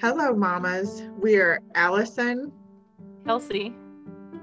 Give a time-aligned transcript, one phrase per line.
[0.00, 1.02] Hello, mamas.
[1.16, 2.52] We're Alison,
[3.24, 3.74] Kelsey,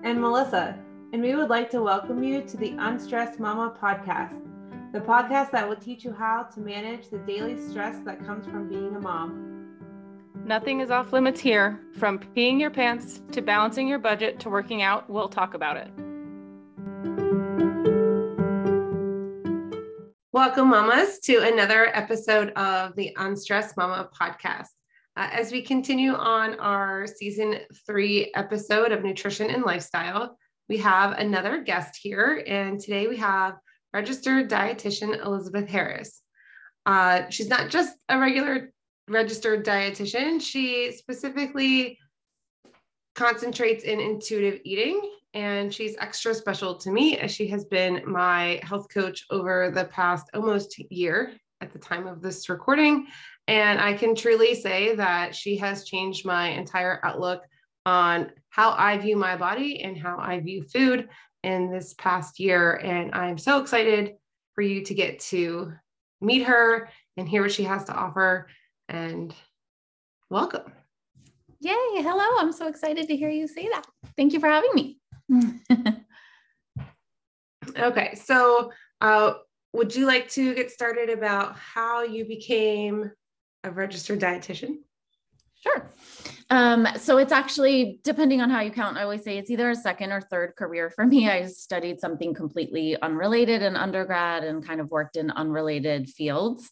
[0.04, 0.78] and Melissa,
[1.14, 4.38] and we would like to welcome you to the Unstressed Mama podcast,
[4.92, 8.68] the podcast that will teach you how to manage the daily stress that comes from
[8.68, 9.78] being a mom.
[10.46, 11.80] Nothing is off limits here.
[11.94, 15.90] From peeing your pants to balancing your budget to working out, we'll talk about it.
[20.34, 24.75] Welcome, mamas, to another episode of the Unstressed Mama podcast.
[25.18, 31.14] Uh, as we continue on our season three episode of nutrition and lifestyle, we have
[31.14, 32.44] another guest here.
[32.46, 33.56] And today we have
[33.94, 36.22] registered dietitian Elizabeth Harris.
[36.86, 38.74] Uh, she's not just a regular
[39.08, 41.98] registered dietitian, she specifically
[43.16, 45.00] concentrates in intuitive eating.
[45.34, 49.86] And she's extra special to me as she has been my health coach over the
[49.86, 53.08] past almost year at the time of this recording.
[53.48, 57.44] And I can truly say that she has changed my entire outlook
[57.86, 61.08] on how I view my body and how I view food
[61.44, 62.74] in this past year.
[62.84, 64.16] And I'm so excited
[64.56, 65.74] for you to get to
[66.22, 68.48] meet her and hear what she has to offer.
[68.90, 69.34] And
[70.30, 70.72] welcome.
[71.60, 72.02] Yay.
[72.02, 72.26] Hello.
[72.40, 73.84] I'm so excited to hear you say that.
[74.18, 75.00] Thank you for having me.
[77.78, 78.16] okay.
[78.16, 78.72] So,
[79.02, 79.34] uh,
[79.74, 83.12] would you like to get started about how you became
[83.66, 84.78] a registered dietitian?
[85.62, 85.92] Sure.
[86.52, 88.98] Um, so it's actually depending on how you count.
[88.98, 91.28] I always say it's either a second or third career for me.
[91.38, 96.70] I studied something completely unrelated in undergrad and kind of worked in unrelated fields.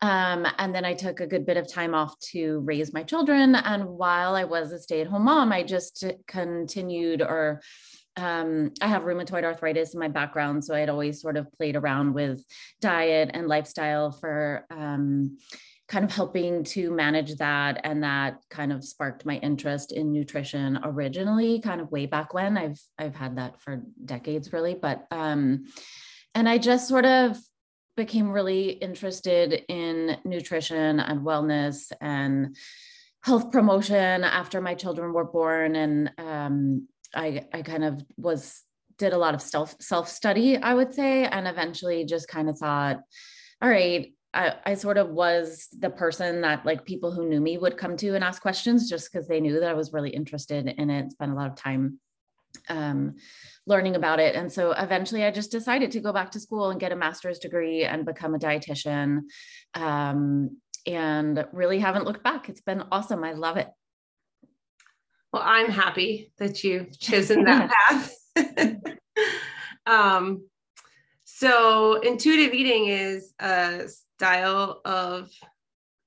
[0.00, 3.54] Um, and then I took a good bit of time off to raise my children.
[3.54, 7.62] And while I was a stay at home mom, I just continued or
[8.16, 11.76] um, I have rheumatoid arthritis in my background, so I had always sort of played
[11.76, 12.44] around with
[12.80, 15.38] diet and lifestyle for um,
[15.92, 20.78] kind of helping to manage that and that kind of sparked my interest in nutrition
[20.84, 22.56] originally kind of way back when.
[22.56, 25.66] I've i've had that for decades really but um
[26.34, 27.36] and i just sort of
[27.94, 32.56] became really interested in nutrition and wellness and
[33.22, 35.76] health promotion after my children were born.
[35.76, 38.62] And um i i kind of was
[38.96, 42.56] did a lot of self self study i would say and eventually just kind of
[42.56, 43.00] thought
[43.60, 47.58] all right I, I sort of was the person that like people who knew me
[47.58, 50.66] would come to and ask questions just because they knew that I was really interested
[50.66, 52.00] in it, spent a lot of time
[52.68, 53.16] um,
[53.66, 54.34] learning about it.
[54.34, 57.38] And so eventually I just decided to go back to school and get a master's
[57.38, 59.22] degree and become a dietitian.
[59.74, 60.56] Um,
[60.86, 62.48] and really haven't looked back.
[62.48, 63.22] It's been awesome.
[63.22, 63.68] I love it.
[65.32, 68.14] Well, I'm happy that you've chosen that path.
[69.86, 70.46] um,
[71.24, 73.88] so intuitive eating is a
[74.22, 75.32] style of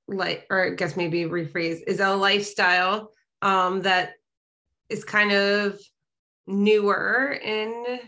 [0.07, 3.11] like, or I guess maybe rephrase, is a lifestyle
[3.41, 4.13] um, that
[4.87, 5.77] is kind of
[6.47, 7.99] newer in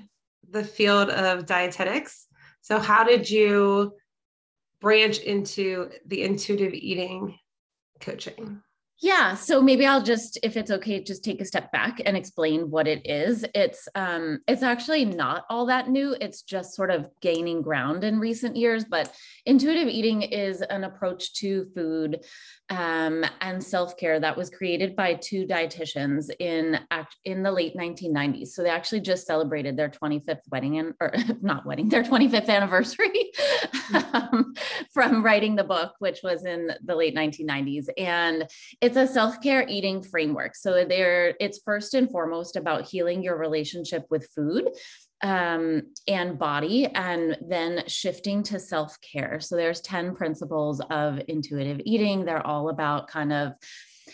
[0.49, 2.27] the field of dietetics.
[2.61, 3.95] So, how did you
[4.79, 7.37] branch into the intuitive eating
[7.99, 8.61] coaching?
[8.99, 12.71] Yeah, so maybe I'll just if it's okay just take a step back and explain
[12.71, 13.45] what it is.
[13.53, 16.15] It's um it's actually not all that new.
[16.19, 19.13] It's just sort of gaining ground in recent years, but
[19.45, 22.25] intuitive eating is an approach to food
[22.69, 26.79] um, and self-care that was created by two dietitians in
[27.23, 28.49] in the late 1990s.
[28.49, 33.31] So they actually just celebrated their 25th wedding and or not wedding, their 25th anniversary
[34.13, 34.53] um,
[34.93, 37.87] from writing the book, which was in the late 1990s.
[37.97, 38.45] And
[38.81, 40.55] it's a self-care eating framework.
[40.55, 44.69] So there, it's first and foremost about healing your relationship with food
[45.21, 49.39] um, and body, and then shifting to self care.
[49.39, 52.25] So there's 10 principles of intuitive eating.
[52.25, 53.53] They're all about kind of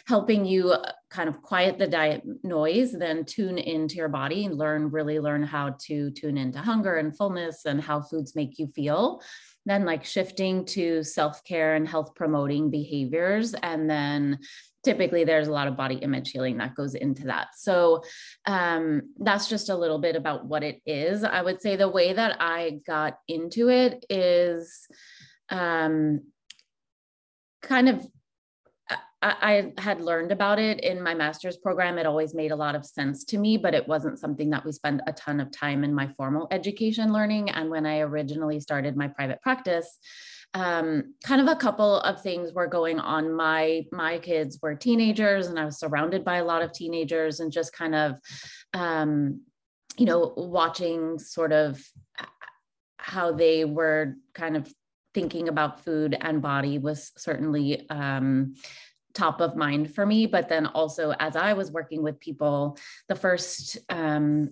[0.06, 4.58] helping you uh, kind of quiet the diet noise, then tune into your body and
[4.58, 8.68] learn, really learn how to tune into hunger and fullness and how foods make you
[8.68, 9.22] feel.
[9.66, 14.40] Then, like shifting to self care and health promoting behaviors, and then
[14.84, 17.50] typically there's a lot of body image healing that goes into that.
[17.56, 18.04] So
[18.46, 21.24] um, that's just a little bit about what it is.
[21.24, 24.88] I would say the way that I got into it is
[25.50, 26.22] um,
[27.62, 28.06] kind of.
[29.26, 31.98] I, had learned about it in my master's program.
[31.98, 34.74] It always made a lot of sense to me, but it wasn't something that we
[34.74, 37.50] spend a ton of time in my formal education learning.
[37.50, 39.98] And when I originally started my private practice,
[40.54, 43.34] um, kind of a couple of things were going on.
[43.34, 47.52] My my kids were teenagers, and I was surrounded by a lot of teenagers, and
[47.52, 48.16] just kind of,
[48.74, 49.42] um,
[49.98, 51.84] you know, watching sort of
[52.98, 54.72] how they were kind of
[55.14, 58.56] thinking about food and body was certainly um,
[59.14, 60.26] top of mind for me.
[60.26, 62.78] But then also, as I was working with people,
[63.10, 64.52] the first um,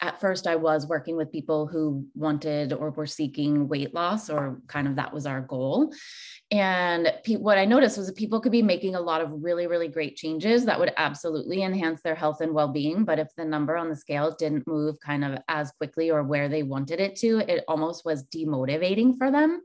[0.00, 4.60] at first I was working with people who wanted or were seeking weight loss, or
[4.66, 5.92] kind of that was our goal.
[6.50, 9.66] And pe- what I noticed was that people could be making a lot of really,
[9.66, 13.04] really great changes that would absolutely enhance their health and well being.
[13.04, 16.48] But if the number on the scale didn't move kind of as quickly or where
[16.48, 19.62] they wanted it to, it almost was demotivating for them.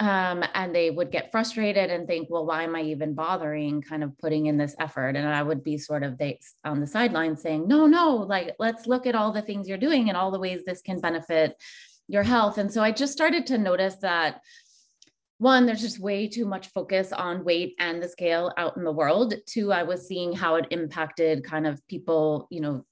[0.00, 4.02] Um, and they would get frustrated and think, well, why am I even bothering kind
[4.02, 5.14] of putting in this effort?
[5.14, 8.86] And I would be sort of they, on the sidelines saying, no, no, like, let's
[8.86, 11.54] look at all the things you're doing and all the ways this can benefit
[12.08, 12.56] your health.
[12.56, 14.40] And so I just started to notice that
[15.36, 18.92] one, there's just way too much focus on weight and the scale out in the
[18.92, 19.34] world.
[19.46, 22.86] Two, I was seeing how it impacted kind of people, you know,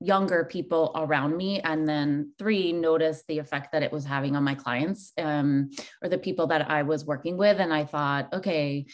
[0.00, 4.44] younger people around me and then three noticed the effect that it was having on
[4.44, 5.70] my clients um,
[6.02, 8.84] or the people that i was working with and i thought okay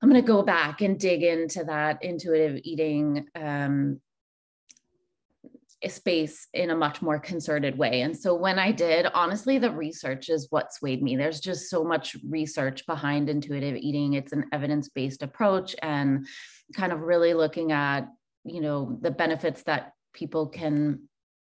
[0.00, 4.00] i'm going to go back and dig into that intuitive eating um,
[5.90, 8.02] space in a much more concerted way.
[8.02, 11.16] And so when I did, honestly, the research is what swayed me.
[11.16, 14.14] There's just so much research behind intuitive eating.
[14.14, 16.26] It's an evidence-based approach and
[16.74, 18.08] kind of really looking at,
[18.44, 21.00] you know, the benefits that people can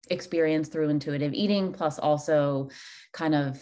[0.08, 2.68] experience through intuitive eating, plus also
[3.12, 3.58] kind of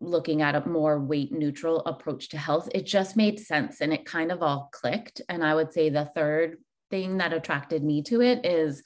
[0.00, 2.68] looking at a more weight neutral approach to health.
[2.74, 5.22] It just made sense and it kind of all clicked.
[5.28, 6.58] And I would say the third
[6.90, 8.82] thing that attracted me to it is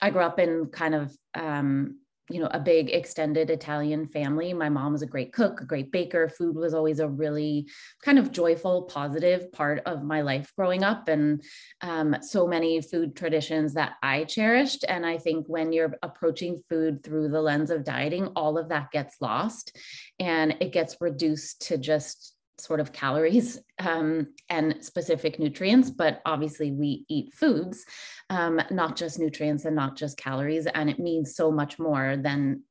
[0.00, 2.00] I grew up in kind of um,
[2.30, 4.52] you know a big extended italian family.
[4.52, 6.28] My mom was a great cook a great baker.
[6.28, 7.68] Food was always a really
[8.02, 11.08] kind of joyful positive part of my life growing up.
[11.08, 11.42] And
[11.80, 14.84] um, so many food traditions that i cherished.
[14.88, 18.90] And i think when you're approaching food through the lens of dieting all of that
[18.90, 19.76] gets lost
[20.18, 26.70] and it gets reduced to just sort of calories um, and specific nutrients, but obviously
[26.70, 27.84] we eat foods,
[28.30, 30.66] um, not just nutrients and not just calories.
[30.66, 32.62] And it means so much more than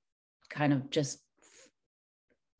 [0.50, 1.20] kind of just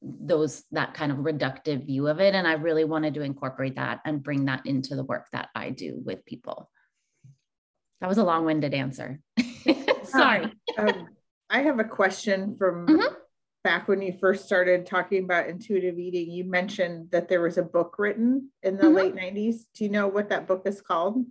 [0.02, 4.00] those that kind of reductive view of it and i really wanted to incorporate that
[4.04, 6.72] and bring that into the work that i do with people.
[8.00, 9.20] That was a long-winded answer.
[10.04, 10.52] Sorry.
[10.80, 11.08] um,
[11.52, 13.14] i have a question from mm-hmm
[13.64, 17.64] back when you first started talking about intuitive eating, you mentioned that there was a
[17.64, 18.96] book written in the mm-hmm.
[18.96, 19.66] late 90s.
[19.74, 21.26] Do you know what that book is called?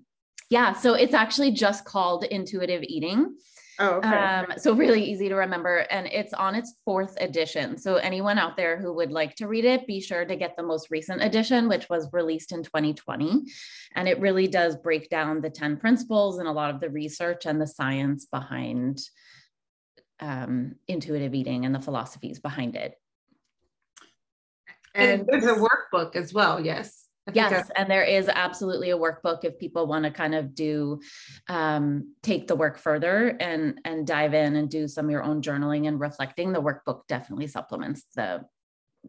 [0.48, 3.36] Yeah, so it's actually just called Intuitive Eating.
[3.78, 4.08] Oh, okay.
[4.08, 5.86] Um, so really easy to remember.
[5.90, 7.78] And it's on its fourth edition.
[7.78, 10.62] So anyone out there who would like to read it, be sure to get the
[10.62, 13.44] most recent edition, which was released in 2020.
[13.94, 17.46] And it really does break down the 10 principles and a lot of the research
[17.46, 19.00] and the science behind
[20.20, 22.94] um, intuitive eating and the philosophies behind it.
[24.94, 27.06] And, and there's a workbook as well, yes.
[27.32, 31.00] Yes, and there is absolutely a workbook if people want to kind of do
[31.48, 35.42] um, take the work further and and dive in and do some of your own
[35.42, 36.52] journaling and reflecting.
[36.52, 38.44] The workbook definitely supplements the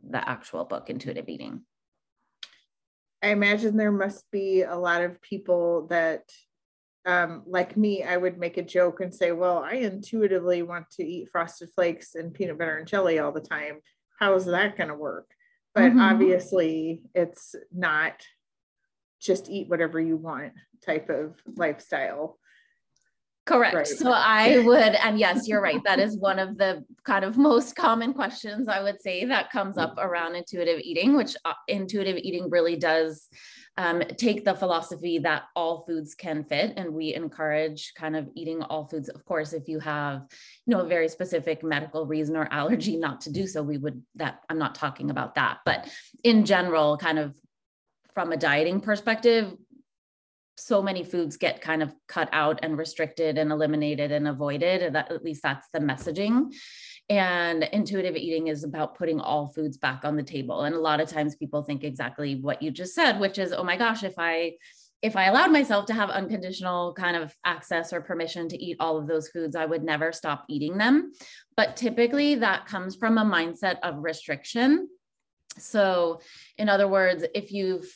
[0.07, 1.62] the actual book, Intuitive Eating.
[3.24, 6.24] I imagine there must be a lot of people that
[7.06, 11.03] um, like me, I would make a joke and say, Well, I intuitively want to
[11.03, 13.80] eat frosted flakes and peanut butter and jelly all the time.
[14.19, 15.30] How is that going to work?
[15.74, 16.01] But mm-hmm.
[16.01, 18.14] obviously, it's not
[19.19, 20.54] just eat whatever you want
[20.85, 22.37] type of lifestyle.
[23.45, 23.76] Correct.
[23.76, 23.87] Right.
[23.87, 25.83] So I would, and yes, you're right.
[25.83, 29.78] That is one of the kind of most common questions I would say that comes
[29.78, 33.28] up around intuitive eating, which uh, intuitive eating really does
[33.78, 38.61] um, take the philosophy that all foods can fit and we encourage kind of eating
[38.63, 39.09] all foods.
[39.09, 40.28] Of course if you have
[40.66, 44.01] you know a very specific medical reason or allergy not to do so we would
[44.16, 45.59] that i'm not talking about that.
[45.66, 45.90] But
[46.23, 47.35] in general kind of
[48.13, 49.54] from a dieting perspective
[50.57, 55.11] so many foods get kind of cut out and restricted and eliminated and avoided that,
[55.11, 56.54] at least that's the messaging
[57.11, 60.61] and intuitive eating is about putting all foods back on the table.
[60.61, 63.65] And a lot of times people think exactly what you just said, which is, oh
[63.65, 64.53] my gosh, if I
[65.01, 68.97] if I allowed myself to have unconditional kind of access or permission to eat all
[68.97, 71.11] of those foods, I would never stop eating them.
[71.57, 74.87] But typically that comes from a mindset of restriction.
[75.57, 76.21] So,
[76.57, 77.94] in other words, if you've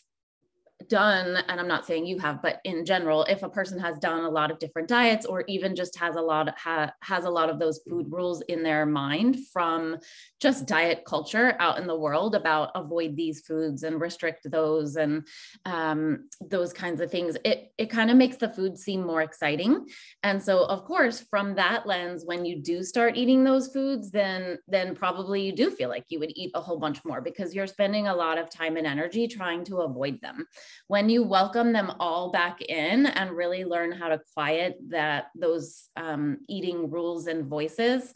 [0.90, 4.24] done, and I'm not saying you have, but in general, if a person has done
[4.24, 7.50] a lot of different diets or even just has a lot ha, has a lot
[7.50, 9.98] of those food rules in their mind from
[10.40, 15.26] just diet culture out in the world about avoid these foods and restrict those and
[15.66, 19.88] um, those kinds of things, it it kind of makes the food seem more exciting.
[20.24, 24.60] And so, of course, from that lens, when you do start eating those foods, then
[24.68, 27.68] then probably you do feel like you would eat a whole bunch more because you're
[27.68, 30.46] spending a lot of time and energy trying to avoid them.
[30.88, 35.90] When you welcome them all back in and really learn how to quiet that those
[35.96, 38.14] um, eating rules and voices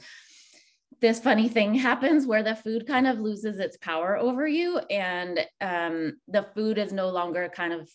[1.01, 5.39] this funny thing happens where the food kind of loses its power over you and
[5.61, 7.89] um, the food is no longer kind of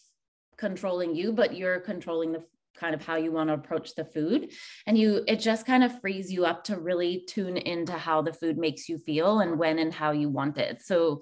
[0.56, 2.44] controlling you but you're controlling the
[2.76, 4.50] kind of how you want to approach the food
[4.86, 8.32] and you it just kind of frees you up to really tune into how the
[8.32, 11.20] food makes you feel and when and how you want it so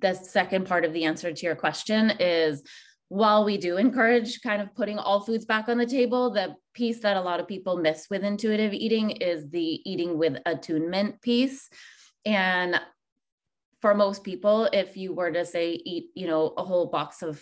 [0.00, 2.62] the second part of the answer to your question is
[3.08, 7.00] while we do encourage kind of putting all foods back on the table, the piece
[7.00, 11.68] that a lot of people miss with intuitive eating is the eating with attunement piece.
[12.24, 12.80] And
[13.80, 17.40] for most people, if you were to say eat, you know, a whole box of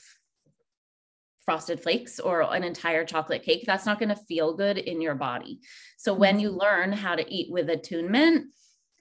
[1.44, 5.14] frosted flakes or an entire chocolate cake, that's not going to feel good in your
[5.14, 5.61] body.
[5.96, 6.61] So when you mm-hmm.
[6.61, 8.46] learn how to eat with attunement,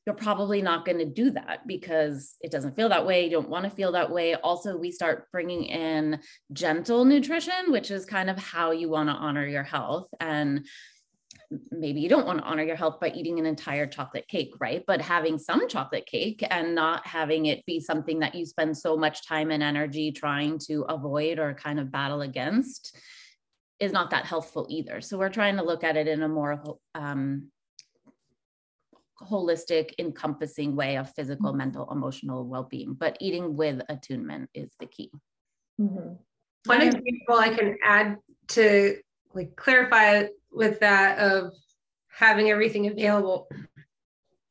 [0.06, 3.26] you're probably not going to do that because it doesn't feel that way.
[3.26, 4.34] You don't want to feel that way.
[4.34, 6.20] Also, we start bringing in
[6.52, 10.08] gentle nutrition, which is kind of how you want to honor your health.
[10.20, 10.66] And
[11.72, 14.84] maybe you don't want to honor your health by eating an entire chocolate cake, right?
[14.88, 18.96] But having some chocolate cake and not having it be something that you spend so
[18.96, 22.96] much time and energy trying to avoid or kind of battle against
[23.80, 25.02] is not that healthful either.
[25.02, 26.64] So we're trying to look at it in a more
[26.96, 27.52] um,
[29.22, 31.58] holistic, encompassing way of physical, mm-hmm.
[31.58, 32.94] mental, emotional well being.
[32.94, 35.12] But eating with attunement is the key.
[35.80, 36.14] Mm-hmm.
[36.66, 38.18] One example I can add
[38.50, 38.98] to
[39.34, 41.54] like clarify with that of
[42.10, 43.50] having everything available.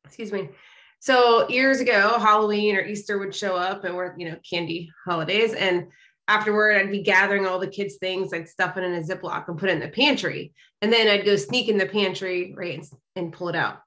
[0.05, 0.49] Excuse me.
[0.99, 5.55] So years ago, Halloween or Easter would show up and we're, you know, candy holidays.
[5.55, 5.89] And
[6.29, 9.59] afterward, I'd be gathering all the kids' things, I'd stuff it in a Ziploc and
[9.59, 10.53] put it in the pantry.
[10.83, 13.81] And then I'd go sneak in the pantry, right, and, and pull it out.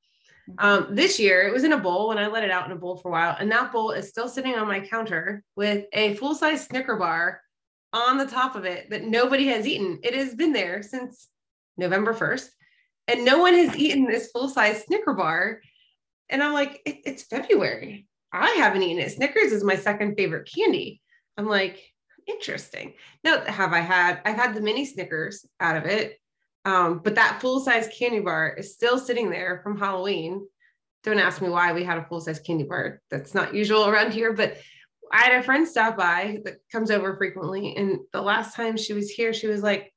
[0.58, 2.78] Um, this year it was in a bowl and I let it out in a
[2.78, 3.36] bowl for a while.
[3.40, 7.42] And that bowl is still sitting on my counter with a full size Snicker bar
[7.94, 10.00] on the top of it that nobody has eaten.
[10.04, 11.30] It has been there since
[11.78, 12.48] November 1st,
[13.08, 15.62] and no one has eaten this full size Snicker bar.
[16.30, 18.08] And I'm like, it, it's February.
[18.32, 19.12] I haven't eaten it.
[19.12, 21.02] Snickers is my second favorite candy.
[21.38, 21.80] I'm like,
[22.28, 22.94] interesting.
[23.24, 26.18] Now, have I had, I've had the mini Snickers out of it.
[26.66, 30.48] Um, but that full size candy bar is still sitting there from Halloween.
[31.04, 33.02] Don't ask me why we had a full size candy bar.
[33.12, 34.58] That's not usual around here, but
[35.12, 37.76] I had a friend stop by that comes over frequently.
[37.76, 39.93] And the last time she was here, she was like,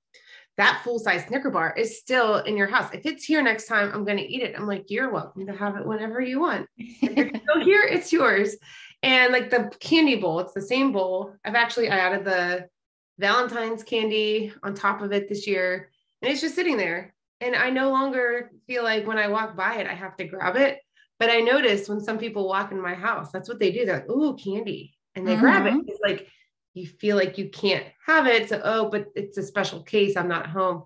[0.57, 2.93] that full size Snicker bar is still in your house.
[2.95, 4.55] If it's here next time, I'm going to eat it.
[4.57, 6.67] I'm like, you're welcome to have it whenever you want.
[6.79, 8.57] If it's still here, it's yours.
[9.03, 11.35] And like the candy bowl, it's the same bowl.
[11.45, 12.69] I've actually I added the
[13.19, 15.91] Valentine's candy on top of it this year
[16.23, 17.15] and it's just sitting there.
[17.41, 20.57] And I no longer feel like when I walk by it, I have to grab
[20.57, 20.79] it.
[21.19, 23.85] But I notice when some people walk in my house, that's what they do.
[23.85, 25.41] They're like, "Oh, candy," and they mm-hmm.
[25.41, 25.73] grab it.
[25.73, 25.89] Mm-hmm.
[25.89, 26.29] It's like
[26.77, 28.49] you feel like you can't have it.
[28.51, 30.17] So, oh, but it's a special case.
[30.17, 30.85] I'm not home.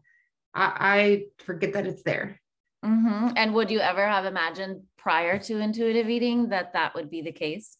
[0.54, 2.40] I, I forget that it's there.
[2.84, 3.30] Mm-hmm.
[3.36, 7.32] And would you ever have imagined prior to intuitive eating that that would be the
[7.32, 7.76] case?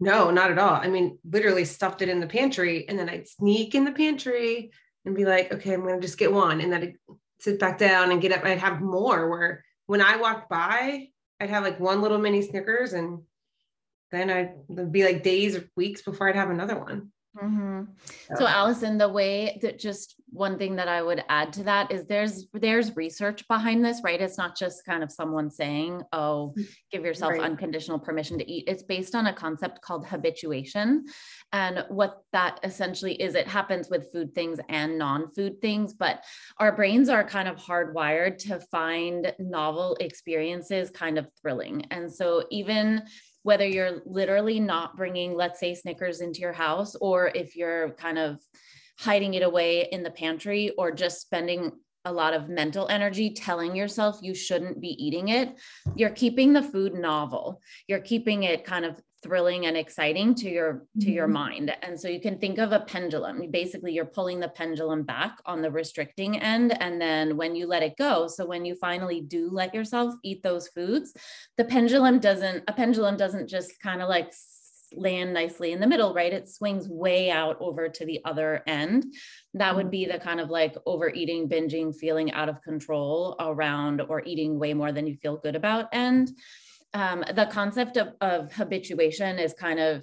[0.00, 0.74] No, not at all.
[0.74, 4.72] I mean, literally stuffed it in the pantry, and then I'd sneak in the pantry,
[5.04, 6.60] and be like, okay, I'm going to just get one.
[6.60, 6.94] And then I'd
[7.40, 8.44] sit back down and get up.
[8.44, 11.08] I'd have more where when I walked by,
[11.40, 13.22] I'd have like one little mini Snickers and
[14.12, 17.10] then I'd be like days or weeks before I'd have another one.
[17.36, 17.84] Mm-hmm.
[18.36, 22.04] So, Alison, the way that just one thing that I would add to that is
[22.04, 24.20] there's there's research behind this, right?
[24.20, 26.54] It's not just kind of someone saying, "Oh,
[26.90, 27.40] give yourself right.
[27.40, 31.06] unconditional permission to eat." It's based on a concept called habituation,
[31.52, 36.22] and what that essentially is, it happens with food things and non-food things, but
[36.58, 42.44] our brains are kind of hardwired to find novel experiences kind of thrilling, and so
[42.50, 43.02] even
[43.42, 48.18] whether you're literally not bringing, let's say, Snickers into your house, or if you're kind
[48.18, 48.40] of
[48.98, 51.72] hiding it away in the pantry, or just spending
[52.04, 55.56] a lot of mental energy telling yourself you shouldn't be eating it,
[55.94, 57.60] you're keeping the food novel.
[57.86, 61.32] You're keeping it kind of thrilling and exciting to your to your mm-hmm.
[61.32, 61.76] mind.
[61.82, 63.50] And so you can think of a pendulum.
[63.50, 67.82] Basically you're pulling the pendulum back on the restricting end and then when you let
[67.82, 71.14] it go so when you finally do let yourself eat those foods
[71.56, 74.32] the pendulum doesn't a pendulum doesn't just kind of like
[74.94, 76.32] land nicely in the middle right?
[76.32, 79.06] It swings way out over to the other end.
[79.54, 84.22] That would be the kind of like overeating binging feeling out of control around or
[84.24, 86.32] eating way more than you feel good about end
[86.94, 90.02] um, the concept of, of habituation is kind of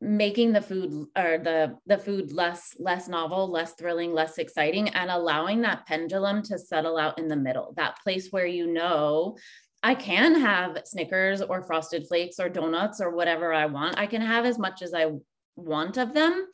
[0.00, 5.10] making the food or the the food less less novel less thrilling less exciting and
[5.10, 9.34] allowing that pendulum to settle out in the middle that place where you know
[9.82, 13.98] i can have snickers or frosted flakes or donuts or whatever i want.
[13.98, 15.10] I can have as much as i
[15.56, 16.48] want of them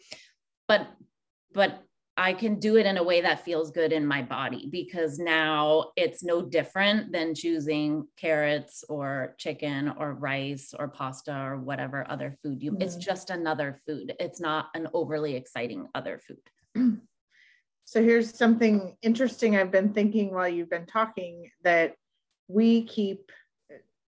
[0.68, 0.86] but
[1.52, 1.82] but
[2.16, 5.92] I can do it in a way that feels good in my body because now
[5.96, 12.36] it's no different than choosing carrots or chicken or rice or pasta or whatever other
[12.42, 12.82] food you mm.
[12.82, 14.14] it's just another food.
[14.20, 17.00] It's not an overly exciting other food.
[17.90, 21.96] So here's something interesting I've been thinking while you've been talking that
[22.46, 23.32] we keep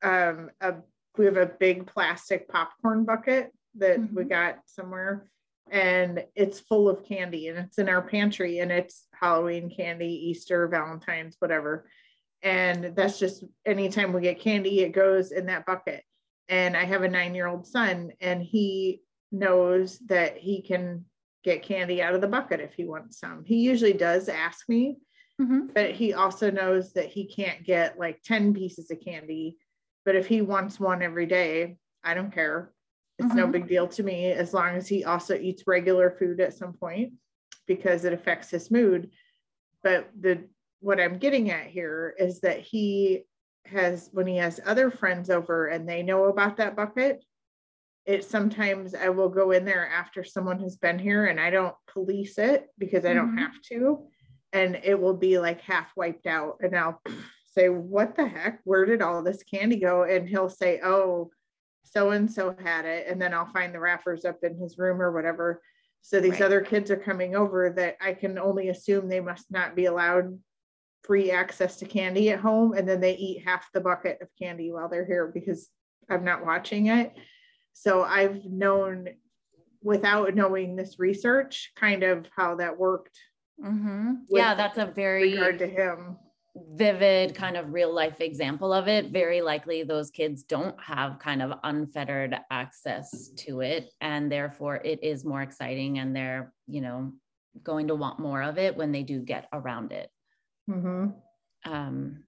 [0.03, 0.75] um, a
[1.17, 4.15] we have a big plastic popcorn bucket that mm-hmm.
[4.15, 5.31] we got somewhere
[5.71, 10.67] and it's full of candy and it's in our pantry and it's Halloween candy, Easter,
[10.67, 11.87] Valentine's, whatever.
[12.43, 16.03] And that's just anytime we get candy, it goes in that bucket.
[16.49, 19.01] And I have a nine year old son and he
[19.31, 21.05] knows that he can
[21.43, 23.43] get candy out of the bucket if he wants some.
[23.45, 24.97] He usually does ask me,
[25.41, 25.67] mm-hmm.
[25.73, 29.55] but he also knows that he can't get like 10 pieces of candy.
[30.03, 32.73] But if he wants one every day, I don't care.
[33.21, 33.37] It's mm-hmm.
[33.37, 36.73] no big deal to me as long as he also eats regular food at some
[36.73, 37.13] point
[37.67, 39.11] because it affects his mood.
[39.83, 40.47] But the
[40.79, 43.25] what I'm getting at here is that he
[43.67, 47.23] has when he has other friends over and they know about that bucket,
[48.07, 51.75] it sometimes I will go in there after someone has been here and I don't
[51.85, 53.37] police it because I don't mm-hmm.
[53.37, 54.07] have to.
[54.51, 56.57] And it will be like half wiped out.
[56.61, 56.99] And I'll
[57.45, 58.61] say, What the heck?
[58.63, 60.05] Where did all this candy go?
[60.05, 61.29] And he'll say, Oh,
[61.83, 65.01] so and so had it and then i'll find the wrappers up in his room
[65.01, 65.61] or whatever
[66.01, 66.41] so these right.
[66.41, 70.37] other kids are coming over that i can only assume they must not be allowed
[71.03, 74.71] free access to candy at home and then they eat half the bucket of candy
[74.71, 75.69] while they're here because
[76.09, 77.13] i'm not watching it
[77.73, 79.07] so i've known
[79.83, 83.17] without knowing this research kind of how that worked
[83.63, 84.13] mm-hmm.
[84.29, 86.17] yeah that's a very regard to him
[86.55, 91.41] vivid kind of real life example of it very likely those kids don't have kind
[91.41, 97.11] of unfettered access to it and therefore it is more exciting and they're you know
[97.63, 100.09] going to want more of it when they do get around it
[100.69, 101.07] mm-hmm.
[101.71, 102.23] um,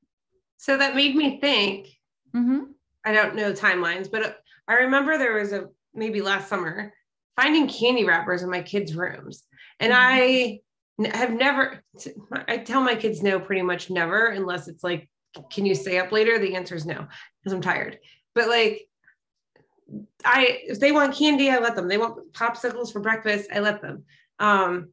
[0.58, 1.90] so that made me think
[2.34, 2.62] mm-hmm.
[3.04, 4.38] i don't know timelines but
[4.70, 6.94] i remember there was a maybe last summer
[7.36, 9.44] finding candy wrappers in my kids rooms
[9.82, 10.02] and mm-hmm.
[10.02, 10.60] i
[11.14, 11.84] have never
[12.48, 15.10] i tell my kids no pretty much never unless it's like
[15.50, 16.40] can you stay up later?
[16.40, 17.08] The answer is no
[17.40, 18.00] because i'm tired.
[18.36, 18.88] But like
[20.26, 21.88] i if they want candy i let them.
[21.88, 24.04] They want popsicles for breakfast i let them.
[24.40, 24.90] Um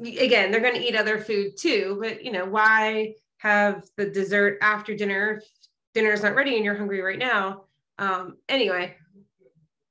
[0.00, 4.58] again they're going to eat other food too but you know why have the dessert
[4.60, 5.40] after dinner
[5.94, 7.64] dinner is not ready and you're hungry right now?
[7.98, 8.96] Um anyway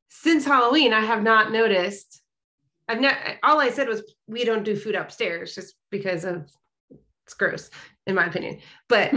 [0.09, 2.21] since halloween i have not noticed
[2.87, 6.49] I've not all I said was we don't do food upstairs just because of
[7.25, 7.69] it's gross
[8.05, 8.59] in my opinion.
[8.87, 9.13] But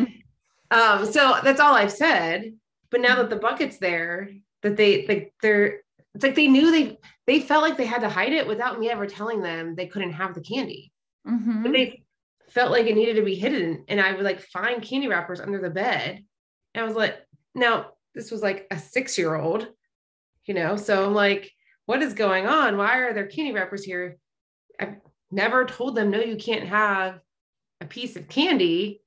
[0.71, 2.55] um so that's all I've said.
[2.91, 4.31] But now that the bucket's there,
[4.63, 5.81] that they like they're
[6.15, 8.91] it's like they knew they they felt like they had to hide it without me
[8.91, 10.91] ever telling them they couldn't have the candy.
[11.27, 11.63] Mm-hmm.
[11.63, 12.03] But they
[12.49, 13.85] felt like it needed to be hidden.
[13.89, 16.25] And I would like find candy wrappers under the bed.
[16.75, 17.17] And I was like,
[17.55, 19.69] now this was like a six-year-old,
[20.47, 20.77] you know.
[20.77, 21.53] So I'm like,
[21.89, 22.77] what is going on?
[22.77, 24.19] Why are there candy wrappers here?
[24.79, 24.97] I've
[25.31, 27.19] never told them, no, you can't have
[27.81, 29.01] a piece of candy.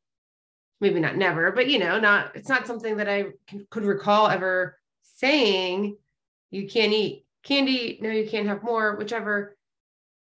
[0.79, 4.29] Maybe not never, but you know, not, it's not something that I can, could recall
[4.29, 5.95] ever saying
[6.49, 7.99] you can't eat candy.
[8.01, 9.55] No, you can't have more, whichever.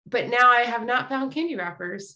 [0.05, 2.15] But now I have not found candy wrappers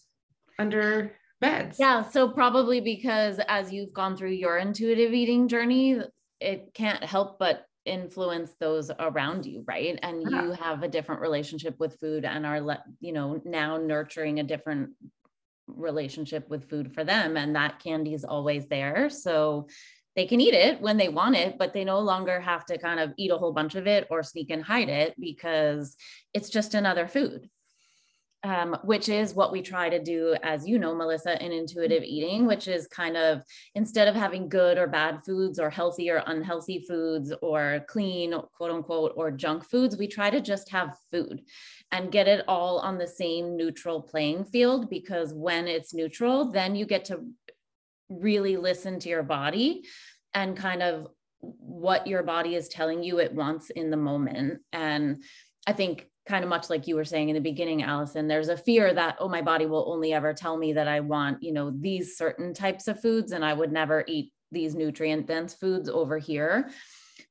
[0.58, 1.76] under beds.
[1.78, 2.08] Yeah.
[2.08, 6.00] So probably because as you've gone through your intuitive eating journey,
[6.40, 9.98] it can't help but influence those around you right?
[10.02, 10.42] And yeah.
[10.42, 14.90] you have a different relationship with food and are you know now nurturing a different
[15.66, 19.10] relationship with food for them and that candy is always there.
[19.10, 19.68] So
[20.14, 23.00] they can eat it when they want it but they no longer have to kind
[23.00, 25.96] of eat a whole bunch of it or sneak and hide it because
[26.34, 27.48] it's just another food
[28.44, 32.46] um, which is what we try to do, as you know, Melissa, in intuitive eating,
[32.46, 33.42] which is kind of
[33.74, 38.70] instead of having good or bad foods or healthy or unhealthy foods or clean, quote
[38.70, 41.42] unquote, or junk foods, we try to just have food
[41.92, 46.74] and get it all on the same neutral playing field because when it's neutral, then
[46.74, 47.24] you get to
[48.08, 49.84] really listen to your body
[50.34, 51.06] and kind of
[51.40, 54.60] what your body is telling you it wants in the moment.
[54.72, 55.22] And
[55.66, 58.56] I think kind of much like you were saying in the beginning Alison there's a
[58.56, 61.72] fear that oh my body will only ever tell me that i want you know
[61.80, 66.18] these certain types of foods and i would never eat these nutrient dense foods over
[66.18, 66.70] here.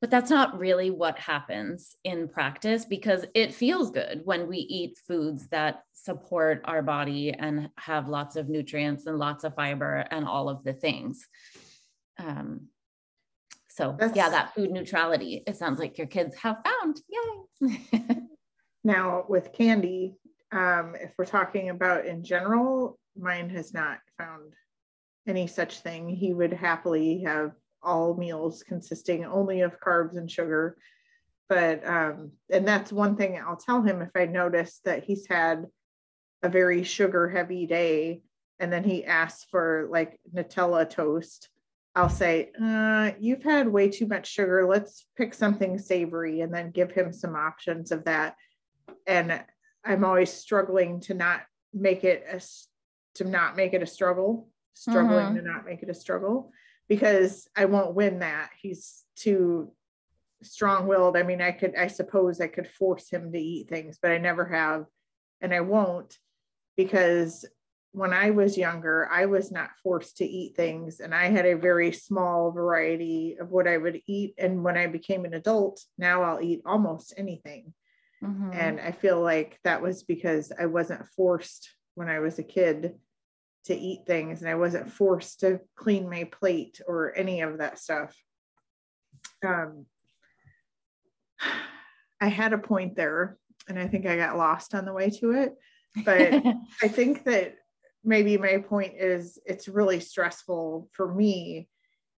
[0.01, 4.97] But that's not really what happens in practice because it feels good when we eat
[5.07, 10.25] foods that support our body and have lots of nutrients and lots of fiber and
[10.25, 11.27] all of the things.
[12.17, 12.67] Um,
[13.69, 16.99] so that's, yeah that food neutrality it sounds like your kids have found.
[17.61, 18.17] Yay
[18.83, 20.15] Now with candy,
[20.51, 24.53] um, if we're talking about in general, mine has not found
[25.27, 26.09] any such thing.
[26.09, 27.51] He would happily have
[27.83, 30.77] all meals consisting only of carbs and sugar.
[31.47, 35.65] But, um, and that's one thing I'll tell him if I notice that he's had
[36.43, 38.23] a very sugar heavy day
[38.59, 41.49] and then he asks for like Nutella toast.
[41.95, 44.65] I'll say, uh, You've had way too much sugar.
[44.67, 48.35] Let's pick something savory and then give him some options of that.
[49.11, 49.43] And
[49.83, 51.41] I'm always struggling to not
[51.73, 52.41] make it a,
[53.15, 55.35] to not make it a struggle, struggling mm-hmm.
[55.35, 56.51] to not make it a struggle
[56.87, 58.51] because I won't win that.
[58.61, 59.73] He's too
[60.43, 61.17] strong willed.
[61.17, 64.17] I mean, I could, I suppose I could force him to eat things, but I
[64.17, 64.85] never have,
[65.41, 66.17] and I won't
[66.77, 67.45] because
[67.91, 71.57] when I was younger, I was not forced to eat things, and I had a
[71.57, 74.35] very small variety of what I would eat.
[74.37, 77.73] And when I became an adult, now I'll eat almost anything.
[78.23, 78.51] Mm-hmm.
[78.53, 82.95] And I feel like that was because I wasn't forced when I was a kid
[83.65, 87.79] to eat things and I wasn't forced to clean my plate or any of that
[87.79, 88.15] stuff.
[89.45, 89.85] Um,
[92.21, 95.31] I had a point there and I think I got lost on the way to
[95.31, 95.55] it.
[96.05, 96.43] But
[96.81, 97.55] I think that
[98.03, 101.67] maybe my point is it's really stressful for me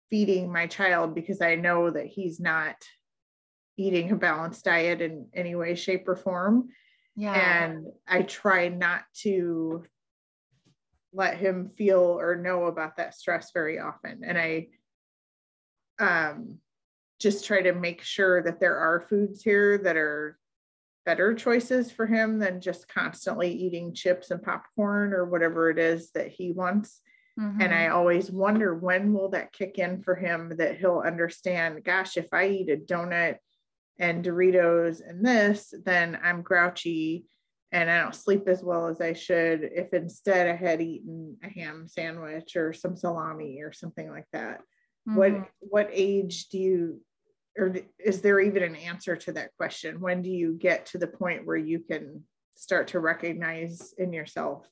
[0.09, 2.75] feeding my child because I know that he's not
[3.77, 6.69] eating a balanced diet in any way, shape, or form.
[7.15, 7.33] Yeah.
[7.33, 9.83] And I try not to
[11.13, 14.21] let him feel or know about that stress very often.
[14.25, 14.67] And I
[15.99, 16.59] um,
[17.19, 20.37] just try to make sure that there are foods here that are
[21.05, 26.11] better choices for him than just constantly eating chips and popcorn or whatever it is
[26.11, 27.01] that he wants.
[27.39, 27.61] Mm-hmm.
[27.61, 32.17] And I always wonder when will that kick in for him that he'll understand, gosh,
[32.17, 33.37] if I eat a donut
[34.01, 37.27] and Doritos and this, then I'm grouchy
[37.71, 41.47] and I don't sleep as well as I should if instead I had eaten a
[41.47, 44.61] ham sandwich or some salami or something like that.
[45.07, 45.15] Mm-hmm.
[45.15, 47.01] What what age do you
[47.57, 50.01] or is there even an answer to that question?
[50.01, 52.23] When do you get to the point where you can
[52.55, 54.67] start to recognize in yourself?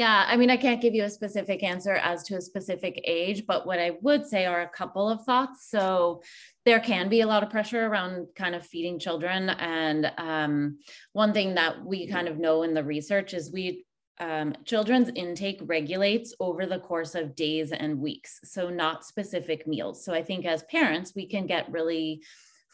[0.00, 3.44] Yeah, I mean, I can't give you a specific answer as to a specific age,
[3.46, 5.68] but what I would say are a couple of thoughts.
[5.68, 6.22] So,
[6.64, 9.50] there can be a lot of pressure around kind of feeding children.
[9.50, 10.78] And um,
[11.12, 13.84] one thing that we kind of know in the research is we
[14.18, 20.02] um, children's intake regulates over the course of days and weeks, so not specific meals.
[20.02, 22.22] So I think as parents, we can get really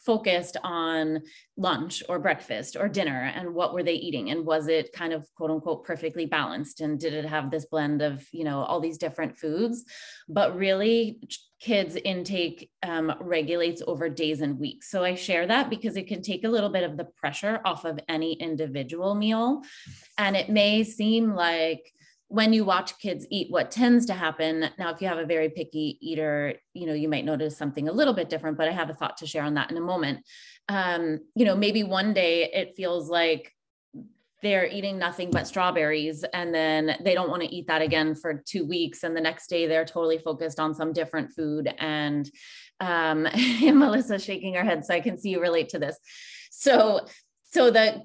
[0.07, 1.21] focused on
[1.57, 4.31] lunch or breakfast or dinner and what were they eating?
[4.31, 6.79] And was it kind of quote unquote perfectly balanced?
[6.79, 9.83] And did it have this blend of you know all these different foods?
[10.29, 11.19] But really
[11.59, 14.91] kids intake um, regulates over days and weeks.
[14.91, 17.83] So i share that because it can take a little bit of the pressure off
[17.83, 19.63] of any individual meal.
[20.17, 21.83] And it may seem like
[22.29, 25.49] when you watch kids eat what tends to happen now if you have a very
[25.49, 28.89] picky eater you know you might notice something a little bit different but i have
[28.89, 30.19] a thought to share on that in a moment.
[30.69, 33.53] Um, you know maybe one day it feels like
[34.43, 38.43] they're eating nothing but strawberries and then they don't want to eat that again for
[38.45, 41.73] two weeks and the next day they're totally focused on some different food.
[41.79, 42.29] And
[42.79, 43.23] um,
[43.61, 45.97] melissa shaking her head so i can see you relate to this.
[46.51, 47.05] So
[47.49, 48.01] so the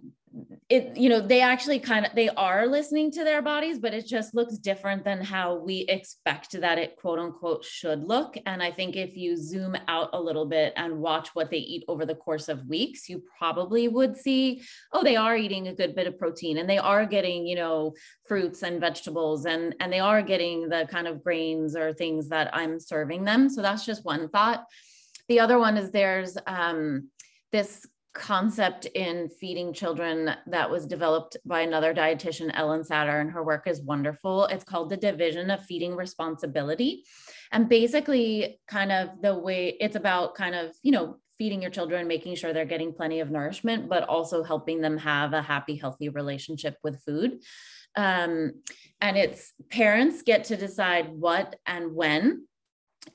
[0.69, 4.07] it you know they actually kind of they are listening to their bodies but it
[4.07, 8.37] just looks different than how we expect that it quote unquote should look.
[8.47, 11.85] And i think if you zoom out a little bit and watch what they eat
[11.89, 15.95] over the course of weeks you probably would see oh they are eating a good
[15.95, 17.93] bit of protein and they are getting you know
[18.27, 22.55] fruits and vegetables and and they are getting the kind of grains or things that
[22.55, 23.49] i'm serving them.
[23.49, 24.65] So that's just one thought.
[25.29, 27.09] The other one is there's um
[27.53, 33.43] this concept in feeding children that was developed by another dietitian, Ellen Satter, and her
[33.43, 34.45] work is wonderful.
[34.47, 37.05] It's called the Division of Feeding Responsibility.
[37.53, 42.07] And basically, kind of the way it's about kind of, you know, feeding your children,
[42.07, 46.09] making sure they're getting plenty of nourishment, but also helping them have a happy, healthy
[46.09, 47.43] relationship with food.
[47.97, 48.53] Um,
[49.01, 52.47] and it's parents get to decide what and when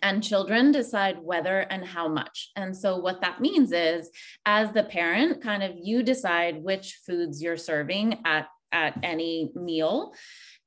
[0.02, 2.52] and children decide whether and how much.
[2.56, 4.10] And so, what that means is,
[4.46, 10.14] as the parent, kind of you decide which foods you're serving at, at any meal.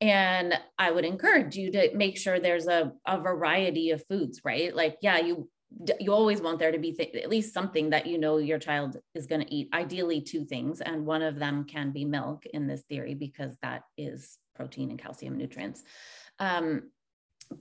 [0.01, 4.75] And I would encourage you to make sure there's a, a variety of foods, right?
[4.75, 5.49] Like, yeah, you
[6.01, 8.97] you always want there to be th- at least something that you know your child
[9.15, 12.67] is going to eat ideally two things and one of them can be milk in
[12.67, 15.85] this theory because that is protein and calcium nutrients
[16.41, 16.91] um,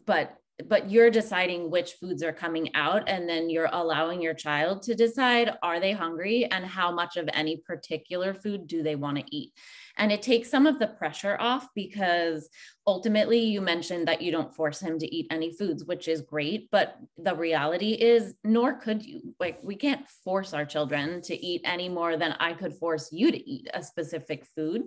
[0.08, 0.36] but
[0.68, 4.96] but you're deciding which foods are coming out and then you're allowing your child to
[4.96, 9.36] decide are they hungry and how much of any particular food do they want to
[9.36, 9.54] eat?
[9.98, 12.50] And it takes some of the pressure off because
[12.88, 16.70] ultimately you mentioned that you don't force him to eat any foods which is great
[16.72, 19.36] but the reality is nor could you.
[19.40, 23.32] Like we can't force our children to eat any more than i could force you
[23.32, 24.84] to eat a specific food.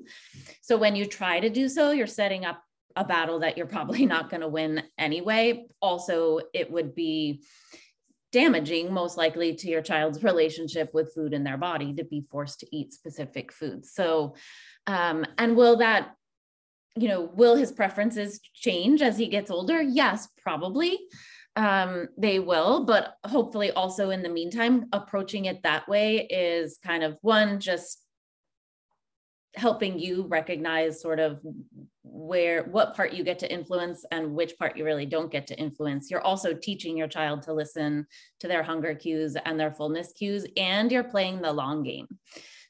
[0.60, 2.62] So when you try to do so you're setting up
[2.96, 5.66] a battle that you're probably not going to win anyway.
[5.80, 7.42] Also, it would be
[8.32, 12.60] damaging most likely to your child's relationship with food in their body to be forced
[12.60, 13.92] to eat specific foods.
[13.92, 14.34] So,
[14.86, 16.14] um, and will that,
[16.96, 19.80] you know, will his preferences change as he gets older?
[19.80, 20.98] Yes, probably.
[21.54, 27.04] Um, they will, but hopefully also in the meantime, approaching it that way is kind
[27.04, 28.02] of one, just
[29.54, 31.40] helping you recognize sort of
[32.04, 35.58] where what part you get to influence and which part you really don't get to
[35.58, 38.06] influence you're also teaching your child to listen
[38.40, 42.08] to their hunger cues and their fullness cues and you're playing the long game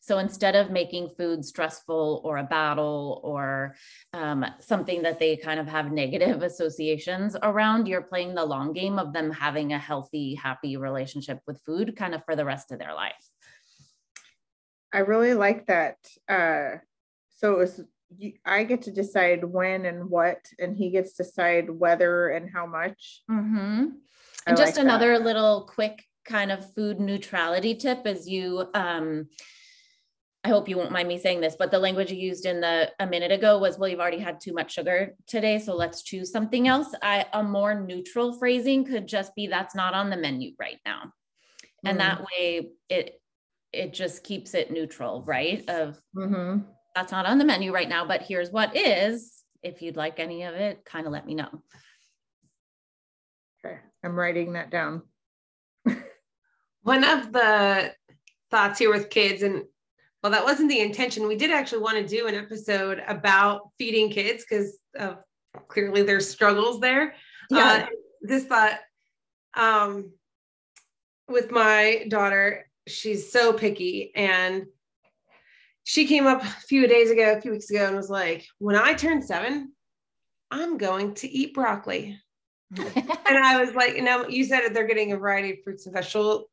[0.03, 3.77] so instead of making food stressful or a battle or
[4.13, 8.99] um, something that they kind of have negative associations around, you're playing the long game
[8.99, 12.81] of them having a healthy, happy relationship with food kind of for the rest of
[12.81, 13.15] their life.
[14.93, 15.99] I really like that.
[16.29, 16.79] Uh,
[17.37, 17.81] so it was
[18.45, 22.67] I get to decide when and what, and he gets to decide whether and how
[22.67, 23.23] much.
[23.31, 23.87] Mm-hmm.
[24.47, 25.25] And just like another that.
[25.25, 28.69] little quick kind of food neutrality tip is you.
[28.75, 29.29] Um,
[30.45, 32.91] I hope you won't mind me saying this, but the language you used in the
[32.99, 36.33] a minute ago was, "Well, you've already had too much sugar today, so let's choose
[36.33, 40.53] something else." I a more neutral phrasing could just be, "That's not on the menu
[40.59, 41.13] right now,"
[41.85, 42.01] and mm.
[42.01, 43.21] that way it
[43.73, 45.69] it just keeps it neutral, right?
[45.69, 46.63] Of mm-hmm.
[46.95, 49.43] That's not on the menu right now, but here's what is.
[49.63, 51.49] If you'd like any of it, kind of let me know.
[53.65, 55.03] Okay, I'm writing that down.
[56.83, 57.93] One of the
[58.51, 59.63] thoughts here with kids, and
[60.23, 61.29] well, that wasn't the intention.
[61.29, 65.19] We did actually want to do an episode about feeding kids because of
[65.69, 67.15] clearly there's struggles there.
[67.51, 67.85] Yeah.
[67.85, 67.87] Uh,
[68.21, 68.79] this thought
[69.55, 70.13] um,
[71.29, 74.67] with my daughter, she's so picky and
[75.93, 78.77] she came up a few days ago, a few weeks ago, and was like, when
[78.77, 79.73] I turn seven,
[80.51, 82.19] I'm going to eat broccoli.
[82.75, 85.95] and I was like, you know, you said they're getting a variety of fruits and
[85.95, 86.49] vegetable,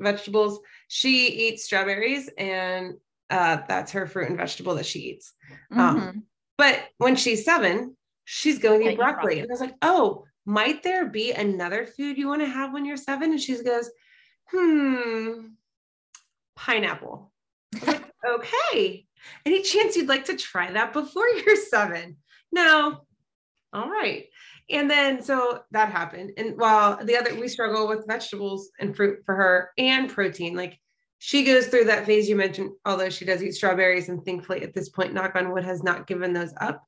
[0.00, 0.58] vegetables.
[0.88, 2.94] She eats strawberries, and
[3.30, 5.34] uh, that's her fruit and vegetable that she eats.
[5.70, 6.08] Um, mm-hmm.
[6.08, 6.22] Um,
[6.58, 9.36] but when she's seven, she's going to eat broccoli.
[9.36, 9.38] broccoli.
[9.38, 12.84] And I was like, oh, might there be another food you want to have when
[12.84, 13.30] you're seven?
[13.30, 13.88] And she goes,
[14.50, 15.42] hmm,
[16.56, 17.30] pineapple.
[18.26, 19.06] Okay.
[19.44, 22.16] Any chance you'd like to try that before you're seven?
[22.52, 23.04] No.
[23.72, 24.26] All right.
[24.70, 26.32] And then so that happened.
[26.36, 30.54] And while the other, we struggle with vegetables and fruit for her and protein.
[30.54, 30.78] Like
[31.18, 34.74] she goes through that phase you mentioned, although she does eat strawberries and thankfully at
[34.74, 36.84] this point, knock on wood, has not given those up.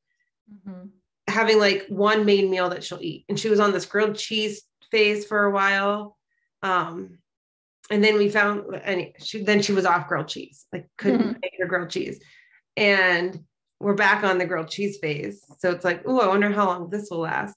[0.50, 0.86] Mm-hmm.
[1.28, 3.24] Having like one main meal that she'll eat.
[3.28, 6.16] And she was on this grilled cheese phase for a while.
[6.62, 7.18] Um,
[7.92, 11.40] and then we found and she then she was off grilled cheese like couldn't mm-hmm.
[11.42, 12.18] make her grilled cheese.
[12.74, 13.38] And
[13.80, 15.44] we're back on the grilled cheese phase.
[15.58, 17.54] So it's like oh i wonder how long this will last.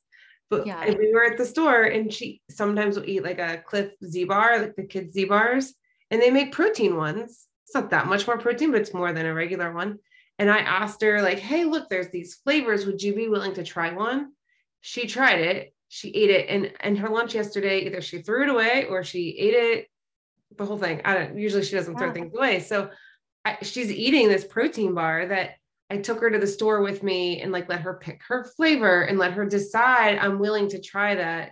[0.49, 0.85] But yeah.
[0.89, 4.59] we were at the store and she sometimes will eat like a Clif Z Bar
[4.59, 5.73] like the kids z bars
[6.11, 7.47] and they make protein ones.
[7.65, 9.99] It's not that much more protein but it's more than a regular one.
[10.37, 12.85] And i asked her like hey look there's these flavors.
[12.85, 14.33] Would you be willing to try one?
[14.81, 15.73] She tried it.
[15.87, 19.29] She ate it and and her lunch yesterday either she threw it away or she
[19.39, 19.87] ate it
[20.57, 21.01] the whole thing.
[21.05, 22.59] I don't usually she doesn't throw things away.
[22.59, 22.89] So
[23.43, 25.55] I, she's eating this protein bar that
[25.89, 29.03] I took her to the store with me and like let her pick her flavor
[29.03, 31.51] and let her decide I'm willing to try that.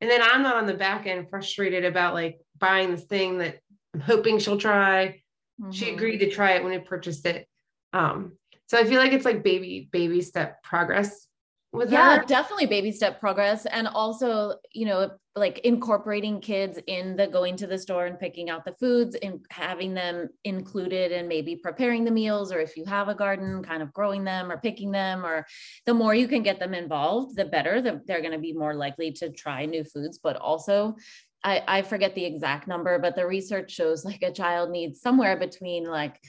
[0.00, 3.60] And then I'm not on the back end frustrated about like buying this thing that
[3.94, 5.22] I'm hoping she'll try.
[5.60, 5.70] Mm-hmm.
[5.70, 7.46] She agreed to try it when I purchased it.
[7.92, 8.32] Um,
[8.66, 11.26] so I feel like it's like baby, baby step progress
[11.72, 12.24] with yeah her.
[12.24, 17.66] definitely baby step progress and also you know like incorporating kids in the going to
[17.66, 22.10] the store and picking out the foods and having them included and maybe preparing the
[22.10, 25.46] meals or if you have a garden kind of growing them or picking them or
[25.86, 28.74] the more you can get them involved the better the, they're going to be more
[28.74, 30.96] likely to try new foods but also
[31.42, 35.36] I, I forget the exact number but the research shows like a child needs somewhere
[35.36, 36.20] between like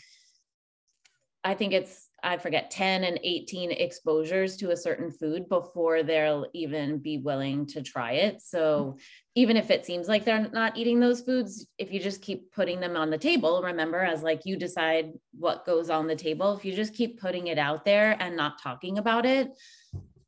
[1.44, 6.46] i think it's I forget 10 and 18 exposures to a certain food before they'll
[6.54, 8.42] even be willing to try it.
[8.42, 8.98] So
[9.34, 12.80] even if it seems like they're not eating those foods, if you just keep putting
[12.80, 16.64] them on the table, remember as like you decide what goes on the table, if
[16.64, 19.50] you just keep putting it out there and not talking about it,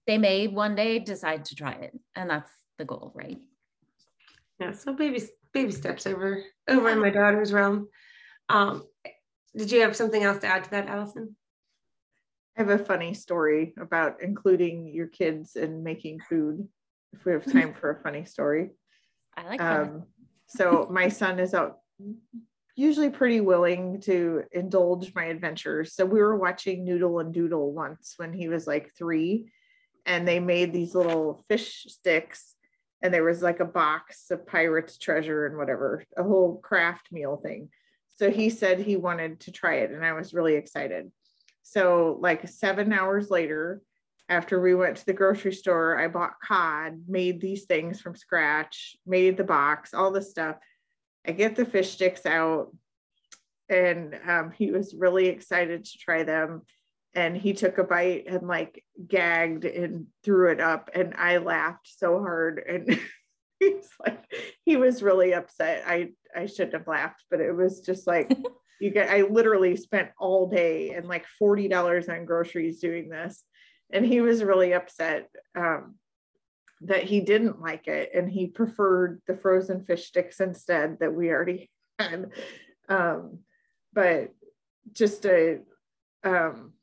[0.07, 1.97] they may one day decide to try it.
[2.15, 3.39] And that's the goal, right?
[4.59, 5.21] Yeah, so baby
[5.53, 7.87] baby steps over over in my daughter's realm.
[8.49, 8.83] Um,
[9.55, 11.35] did you have something else to add to that, Alison?
[12.57, 16.67] I have a funny story about including your kids in making food.
[17.13, 18.71] If we have time for a funny story.
[19.37, 20.03] I like um,
[20.47, 21.79] so my son is out
[22.75, 25.95] usually pretty willing to indulge my adventures.
[25.95, 29.51] So we were watching Noodle and Doodle once when he was like three,
[30.05, 32.55] and they made these little fish sticks,
[33.01, 37.37] and there was like a box of pirate's treasure and whatever, a whole craft meal
[37.37, 37.69] thing.
[38.15, 41.11] So he said he wanted to try it, and I was really excited.
[41.63, 43.81] So, like seven hours later,
[44.29, 48.95] after we went to the grocery store, I bought cod, made these things from scratch,
[49.05, 50.57] made the box, all this stuff.
[51.25, 52.75] I get the fish sticks out,
[53.69, 56.61] and um, he was really excited to try them.
[57.15, 61.87] And he took a bite and like gagged and threw it up, and I laughed
[61.97, 62.63] so hard.
[62.67, 62.99] And
[63.59, 64.23] he's like,
[64.65, 65.83] he was really upset.
[65.87, 68.35] I I shouldn't have laughed, but it was just like
[68.83, 73.41] you get I literally spent all day and like $40 on groceries doing this.
[73.91, 75.95] And he was really upset um,
[76.81, 81.29] that he didn't like it and he preferred the frozen fish sticks instead that we
[81.29, 82.31] already had.
[82.89, 83.39] Um,
[83.93, 84.33] but
[84.91, 85.59] just a
[86.25, 86.73] um,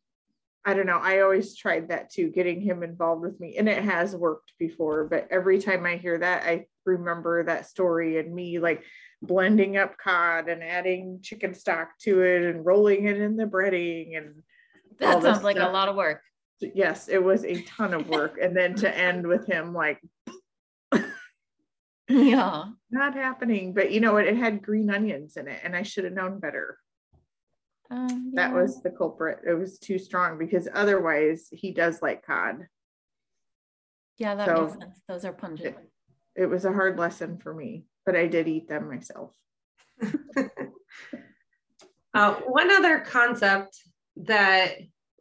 [0.65, 0.99] I don't know.
[0.99, 5.05] I always tried that too, getting him involved with me, and it has worked before.
[5.05, 8.85] But every time I hear that, I remember that story and me like
[9.23, 14.17] blending up cod and adding chicken stock to it and rolling it in the breading
[14.17, 14.43] and
[14.99, 15.69] that sounds like stuff.
[15.69, 16.23] a lot of work.
[16.61, 18.39] Yes it was a ton of work.
[18.41, 20.01] And then to end with him like
[22.09, 22.65] yeah.
[22.91, 23.73] not happening.
[23.73, 24.27] But you know what?
[24.27, 26.79] It had green onions in it and i should have known better.
[27.91, 28.49] Um, yeah.
[28.49, 29.41] that was the culprit.
[29.47, 32.67] It was too strong because otherwise he does like cod.
[34.17, 35.03] Yeah that so makes sense.
[35.09, 35.77] Those are pungent.
[35.77, 39.33] it, it was a hard lesson for me but I did eat them myself.
[42.13, 43.79] uh, one other concept
[44.17, 44.73] that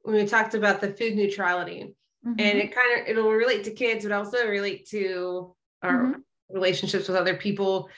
[0.01, 1.93] when we talked about the food neutrality,
[2.25, 2.39] mm-hmm.
[2.39, 6.19] and it kind of it'll relate to kids, but also relate to our mm-hmm.
[6.49, 7.89] relationships with other people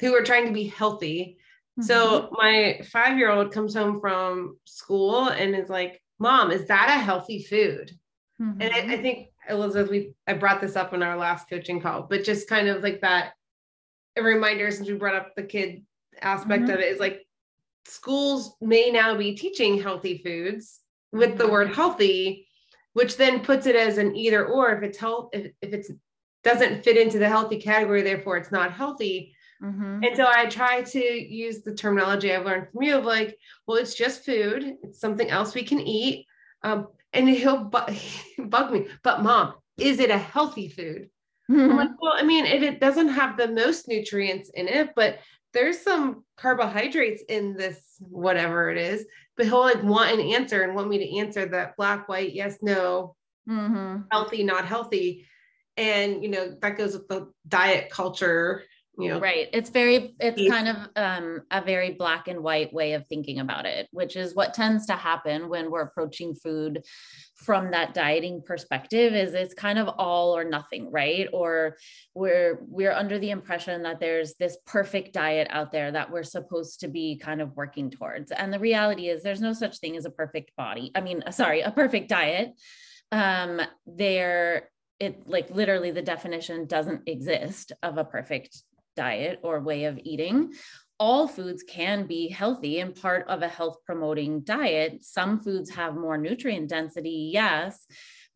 [0.00, 1.36] who are trying to be healthy.
[1.78, 1.86] Mm-hmm.
[1.86, 6.88] So my five year old comes home from school and is like, "Mom, is that
[6.88, 7.92] a healthy food?"
[8.40, 9.02] And I, I mm-hmm.
[9.02, 12.66] think Elizabeth, we I brought this up in our last coaching call, but just kind
[12.66, 13.34] of like that
[14.16, 15.84] a reminder since we brought up the kid
[16.22, 16.72] aspect mm-hmm.
[16.72, 17.26] of it is like
[17.86, 20.80] schools may now be teaching healthy foods
[21.12, 22.46] with the word healthy
[22.92, 24.72] which then puts it as an either or.
[24.72, 25.90] If it's health if, if it's
[26.42, 29.34] doesn't fit into the healthy category therefore it's not healthy.
[29.62, 30.04] Mm-hmm.
[30.04, 33.76] and so i try to use the terminology i've learned from you of like well
[33.76, 34.76] it's just food.
[34.82, 36.24] It's something else we can eat.
[36.62, 37.94] Um, and he'll bu-
[38.38, 41.10] bug me but mom is it a healthy food
[41.50, 41.76] Mm-hmm.
[41.76, 45.18] Like, well, I mean, it, it doesn't have the most nutrients in it, but
[45.52, 49.04] there's some carbohydrates in this, whatever it is.
[49.36, 52.58] But he'll like want an answer and want me to answer that black, white, yes,
[52.62, 53.16] no,
[53.48, 54.02] mm-hmm.
[54.12, 55.26] healthy, not healthy.
[55.76, 58.64] And, you know, that goes with the diet culture
[58.98, 59.48] you know right.
[59.52, 63.66] It's very it's kind of um, a very black and white way of thinking about
[63.66, 66.82] it which is what tends to happen when we're approaching food
[67.36, 71.28] from that dieting perspective is it's kind of all or nothing right?
[71.32, 71.76] Or
[72.14, 76.80] we're we're under the impression that there's this perfect diet out there that we're supposed
[76.80, 78.30] to be kind of working towards.
[78.30, 81.60] And the reality is there's no such thing as a perfect body i mean sorry
[81.60, 82.52] a perfect diet.
[83.12, 88.62] Um there it like literally the definition doesn't exist of a perfect
[89.04, 90.52] diet or way of eating
[91.00, 95.94] all foods can be healthy and part of a health promoting diet some foods have
[95.96, 97.86] more nutrient density yes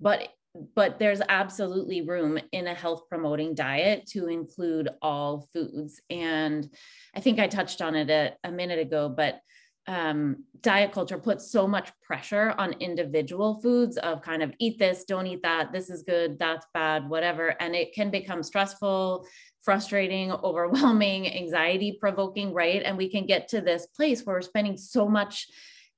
[0.00, 0.28] but
[0.76, 6.68] but there's absolutely room in a health promoting diet to include all foods and
[7.14, 9.40] i think i touched on it a, a minute ago but
[9.86, 15.04] um, diet culture puts so much pressure on individual foods of kind of eat this,
[15.04, 17.48] don't eat that, this is good, that's bad, whatever.
[17.60, 19.26] And it can become stressful,
[19.64, 22.82] frustrating, overwhelming, anxiety provoking, right?
[22.84, 25.48] And we can get to this place where we're spending so much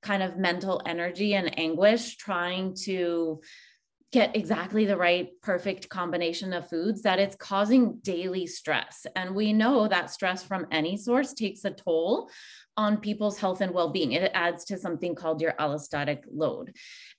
[0.01, 3.41] kind of mental energy and anguish trying to
[4.13, 9.51] get exactly the right perfect combination of foods that it's causing daily stress and we
[9.51, 12.29] know that stress from any source takes a toll
[12.77, 16.73] on people's health and well-being it adds to something called your allostatic load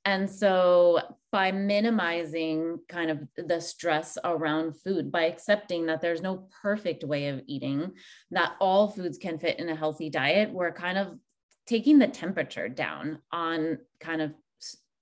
[0.05, 1.01] and so
[1.33, 7.29] by minimizing kind of the stress around food by accepting that there's no perfect way
[7.29, 7.93] of eating
[8.31, 11.19] that all foods can fit in a healthy diet we're kind of
[11.67, 14.33] taking the temperature down on kind of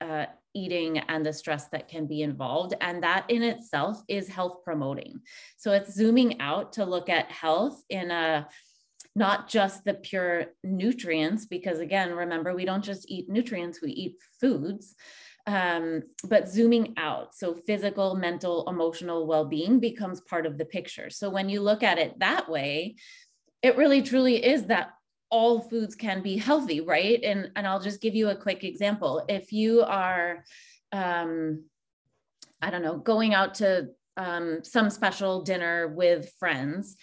[0.01, 0.27] uh,
[0.57, 2.75] eating and the stress that can be involved.
[2.81, 5.21] And that in itself is health promoting.
[5.57, 8.49] So it's zooming out to look at health in a
[9.17, 14.17] not just the pure nutrients, because again, remember, we don't just eat nutrients, we eat
[14.41, 14.95] foods.
[15.47, 21.09] Um, but zooming out, so physical, mental, emotional well being becomes part of the picture.
[21.09, 22.97] So when you look at it that way,
[23.63, 24.91] it really truly is that
[25.31, 27.21] all foods can be healthy, right?
[27.23, 29.25] And and I'll just give you a quick example.
[29.29, 30.45] If you are,
[30.93, 31.65] um,
[32.61, 36.97] I don't know, going out to um, some special dinner with friends,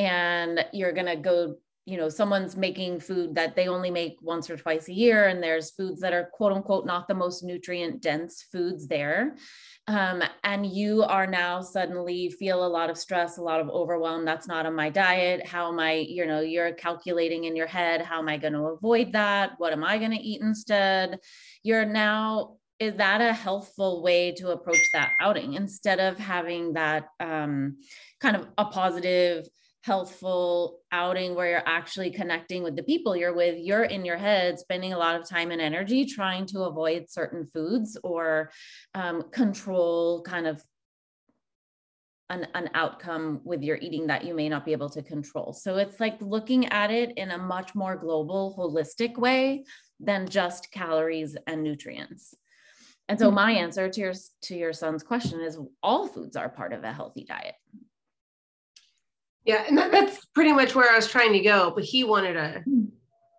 [0.00, 4.56] and you're gonna go you know someone's making food that they only make once or
[4.56, 8.44] twice a year and there's foods that are quote unquote not the most nutrient dense
[8.50, 9.36] foods there.
[9.86, 14.24] Um, and you are now suddenly feel a lot of stress a lot of overwhelm.
[14.24, 15.46] That's not on my diet.
[15.46, 18.66] How am i you know you're calculating in your head how am i going to
[18.76, 19.52] avoid that?
[19.58, 21.18] What am i going to eat instead?
[21.62, 27.08] You're now is that a healthful way to approach that outing instead of having that
[27.20, 27.76] um,
[28.20, 29.46] kind of a positive
[29.82, 33.58] healthful outing where you're actually connecting with the people you're with.
[33.58, 37.46] You're in your head spending a lot of time and energy trying to avoid certain
[37.46, 38.50] foods or
[38.94, 40.62] um, control kind of
[42.28, 45.52] an, an outcome with your eating that you may not be able to control.
[45.52, 49.64] So it's like looking at it in a much more global holistic way
[49.98, 52.34] than just calories and nutrients.
[53.08, 53.64] And so my mm-hmm.
[53.64, 54.12] answer to your
[54.42, 57.56] to your son's question is all foods are part of a healthy diet
[59.44, 62.36] yeah, and that, that's pretty much where I was trying to go, but he wanted
[62.36, 62.62] a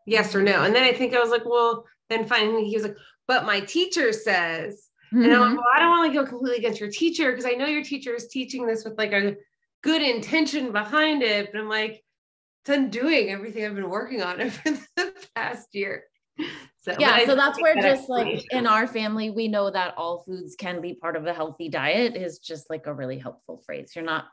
[0.05, 0.63] yes or no.
[0.63, 2.97] And then I think I was like, well, then finally he was like,
[3.27, 5.23] but my teacher says, mm-hmm.
[5.23, 5.57] and I'm like, mm-hmm.
[5.57, 8.13] well, I don't want to go completely against your teacher because I know your teacher
[8.13, 9.35] is teaching this with like a
[9.83, 11.51] good intention behind it.
[11.51, 12.03] But I'm like,
[12.61, 14.61] it's undoing everything I've been working on over
[14.95, 16.03] the past year.
[16.81, 20.23] So, yeah, so that's where that just like in our family, we know that all
[20.23, 23.91] foods can be part of a healthy diet is just like a really helpful phrase.
[23.95, 24.25] You're not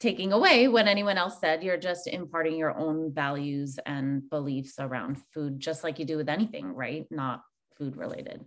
[0.00, 1.62] taking away what anyone else said.
[1.62, 6.28] You're just imparting your own values and beliefs around food, just like you do with
[6.28, 7.06] anything, right?
[7.10, 7.42] Not
[7.76, 8.44] food related.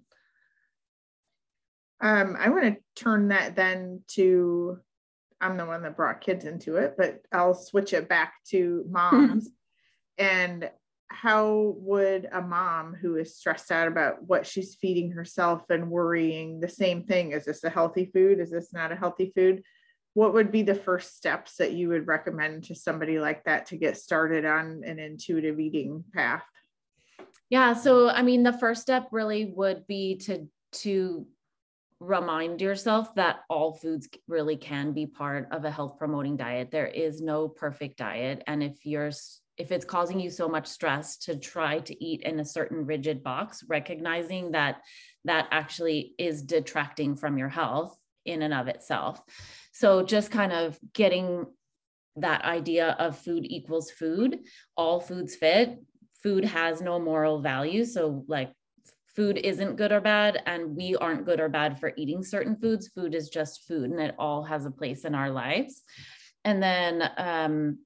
[2.02, 4.80] Um, I want to turn that then to
[5.40, 9.50] I'm the one that brought kids into it, but I'll switch it back to moms.
[10.18, 10.70] and
[11.10, 16.60] how would a mom who is stressed out about what she's feeding herself and worrying
[16.60, 17.34] the same thing?
[17.34, 18.40] Is this a healthy food?
[18.40, 19.64] Is this not a healthy food?
[20.14, 23.78] What would be the first steps that you would recommend to somebody like that to
[23.78, 26.44] get started on an intuitive eating path?
[27.50, 31.28] Yeah, so I mean the first step really would be to to
[32.00, 36.70] remind yourself that all foods really can be part of a health promoting diet.
[36.70, 39.12] There is no perfect diet and if you're
[39.58, 43.24] if it's causing you so much stress to try to eat in a certain rigid
[43.24, 44.82] box, recognizing that
[45.26, 47.96] that actually is detracting from your health
[48.26, 49.22] in and of itself.
[49.74, 51.46] So just kind of getting
[52.16, 54.40] that idea of food equals food,
[54.78, 55.80] all foods fit,
[56.22, 57.84] food has no moral value.
[57.84, 58.54] So, like,
[59.16, 62.88] food isn't good or bad, and we aren't good or bad for eating certain foods.
[62.88, 65.82] Food is just food, and it all has a place in our lives.
[66.46, 67.80] And then, um,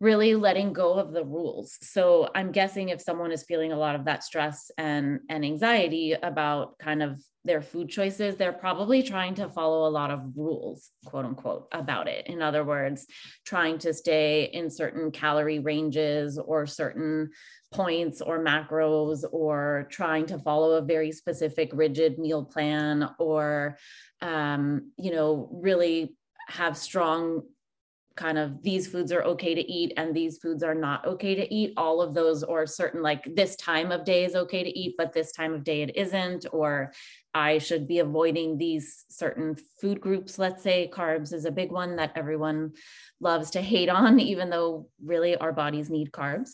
[0.00, 1.78] really letting go of the rules.
[1.80, 6.12] So I'm guessing if someone is feeling a lot of that stress and and anxiety
[6.12, 10.90] about kind of their food choices, they're probably trying to follow a lot of rules,
[11.04, 12.26] quote unquote, about it.
[12.26, 13.06] In other words,
[13.44, 17.30] trying to stay in certain calorie ranges or certain
[17.72, 23.76] points or macros, or trying to follow a very specific rigid meal plan, or,
[24.22, 26.16] um, you know, really
[26.48, 27.42] have strong
[28.16, 31.52] kind of these foods are okay to eat and these foods are not okay to
[31.52, 31.72] eat.
[31.76, 35.12] All of those or certain like this time of day is okay to eat but
[35.12, 36.92] this time of day it isn't or
[37.34, 40.38] i should be avoiding these certain food groups.
[40.38, 42.72] Let's say carbs is a big one that everyone
[43.20, 46.50] loves to hate on even though really our bodies need carbs.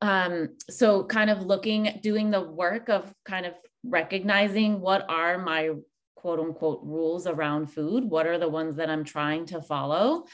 [0.00, 3.54] Um, so kind of looking doing the work of kind of
[3.84, 5.70] recognizing what are my
[6.18, 10.24] quote unquote rules around food what are the ones that i'm trying to follow?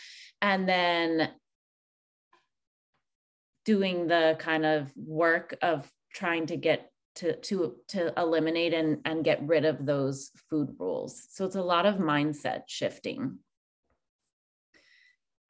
[0.41, 1.31] And then
[3.65, 9.25] doing the kind of work of trying to get to to to eliminate and and
[9.25, 11.27] get rid of those food rules.
[11.31, 13.39] So it's a lot of mindset shifting.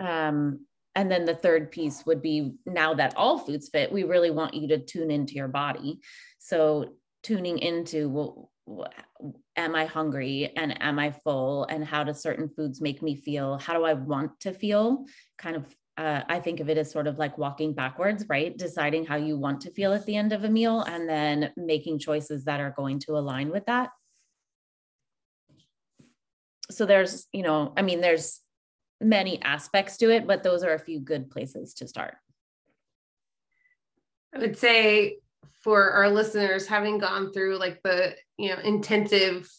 [0.01, 0.67] Um
[0.97, 4.55] and then the third piece would be now that all foods fit we really want
[4.55, 6.01] you to tune into your body.
[6.39, 8.51] So tuning into well
[9.57, 11.65] am I hungry and am I full?
[11.65, 13.59] And how do certain foods make me feel?
[13.59, 15.05] How do I want to feel?
[15.39, 18.57] Kind of, uh, I think of it as sort of like walking backwards, right?
[18.57, 21.99] Deciding how you want to feel at the end of a meal and then making
[21.99, 23.91] choices that are going to align with that.
[26.71, 28.41] so there's you know i mean there's
[29.01, 32.17] many aspects to it but those are a few good places to start
[34.35, 35.19] i would say
[35.63, 39.51] for our listeners having gone through like the you know intensive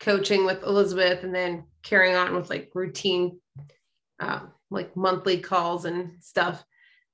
[0.00, 3.38] coaching with elizabeth and then carrying on with like routine
[4.20, 6.64] um, like monthly calls and stuff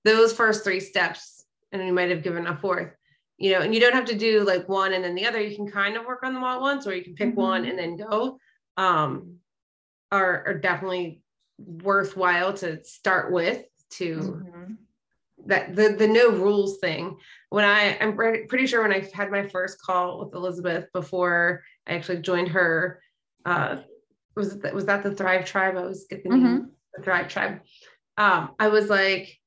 [0.04, 2.92] those first three steps and you might have given a fourth
[3.38, 5.54] you know and you don't have to do like one and then the other you
[5.54, 7.40] can kind of work on them all at once or you can pick mm-hmm.
[7.40, 8.38] one and then go
[8.76, 9.36] um
[10.10, 11.22] are, are definitely
[11.58, 14.72] worthwhile to start with to mm-hmm.
[15.46, 17.16] That the the no rules thing.
[17.50, 21.94] When i i'm pretty sure when i had my first call with elizabeth before i
[21.94, 23.02] actually joined her
[23.44, 23.78] uh
[24.34, 25.76] was that was that the thrive tribe?
[25.76, 26.64] I was getting mm-hmm.
[26.94, 27.60] the thrive tribe.
[28.16, 29.38] Um i was like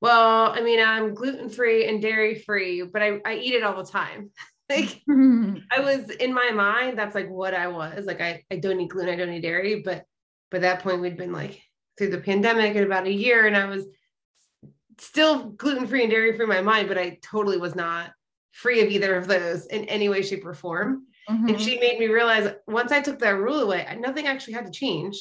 [0.00, 3.82] well i mean i'm gluten free and dairy free but i i eat it all
[3.82, 4.30] the time.
[4.70, 8.06] Like i was in my mind that's like what i was.
[8.06, 10.04] Like i i don't eat gluten i don't eat dairy but
[10.50, 11.60] by that point we'd been like
[11.98, 13.86] through the pandemic in about a year and I was
[15.02, 18.12] still gluten free and dairy free in my mind, but I totally was not
[18.52, 21.06] free of either of those in any way, shape, or form.
[21.28, 21.48] Mm-hmm.
[21.48, 24.72] And she made me realize once I took that rule away, nothing actually had to
[24.72, 25.20] change.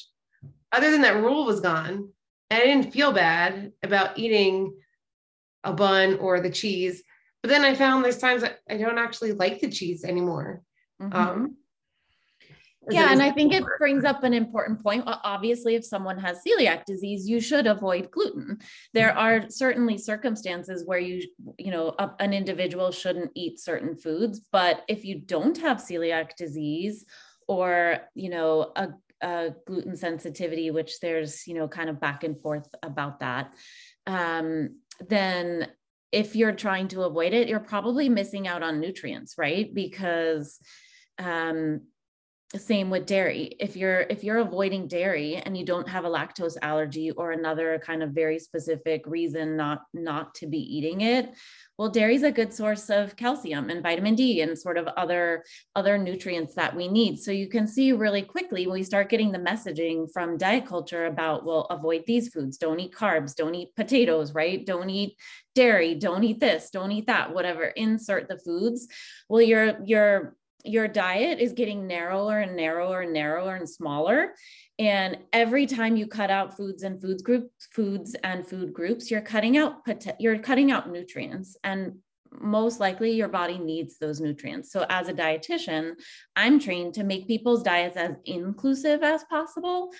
[0.71, 2.09] Other than that rule was gone.
[2.49, 4.73] And I didn't feel bad about eating
[5.63, 7.03] a bun or the cheese.
[7.41, 10.61] But then I found there's times that I don't actually like the cheese anymore.
[11.01, 11.15] Mm-hmm.
[11.15, 11.55] Um,
[12.89, 15.03] yeah and i think it brings up an important point.
[15.05, 18.59] Obviously if someone has celiac disease you should avoid gluten.
[18.93, 21.27] There are certainly circumstances where you
[21.57, 26.35] you know a, an individual shouldn't eat certain foods but if you don't have celiac
[26.35, 27.05] disease
[27.47, 28.89] or you know a,
[29.21, 33.53] a gluten sensitivity which there's you know kind of back and forth about that
[34.07, 34.77] um,
[35.07, 35.67] then
[36.11, 39.73] if you're trying to avoid it you're probably missing out on nutrients right?
[39.73, 40.59] Because
[41.19, 41.81] um,
[42.57, 43.55] same with dairy.
[43.59, 47.79] If you're if you're avoiding dairy and you don't have a lactose allergy or another
[47.83, 51.33] kind of very specific reason not not to be eating it
[51.77, 55.43] well dairy is a good source of calcium and vitamin d and sort of other
[55.75, 57.19] other nutrients that we need.
[57.19, 61.05] So you can see really quickly when we start getting the messaging from diet culture
[61.05, 62.57] about well avoid these foods.
[62.57, 63.33] Don't eat carbs.
[63.33, 64.63] Don't eat potatoes right?
[64.63, 65.15] Don't eat
[65.55, 65.95] dairy.
[65.95, 66.69] Don't eat this.
[66.69, 67.33] Don't eat that.
[67.33, 67.63] Whatever.
[67.63, 68.87] Insert the foods.
[69.27, 70.35] Well you're you're
[70.65, 74.33] your diet is getting narrower and narrower and narrower and smaller.
[74.79, 79.21] And every time you cut out foods and foods group foods and food groups you're
[79.21, 79.75] cutting out
[80.19, 81.57] you're cutting out nutrients.
[81.63, 81.97] And
[82.39, 84.71] most likely your body needs those nutrients.
[84.71, 85.93] So as a dietitian
[86.35, 89.91] i'm trained to make people's diets as inclusive as possible.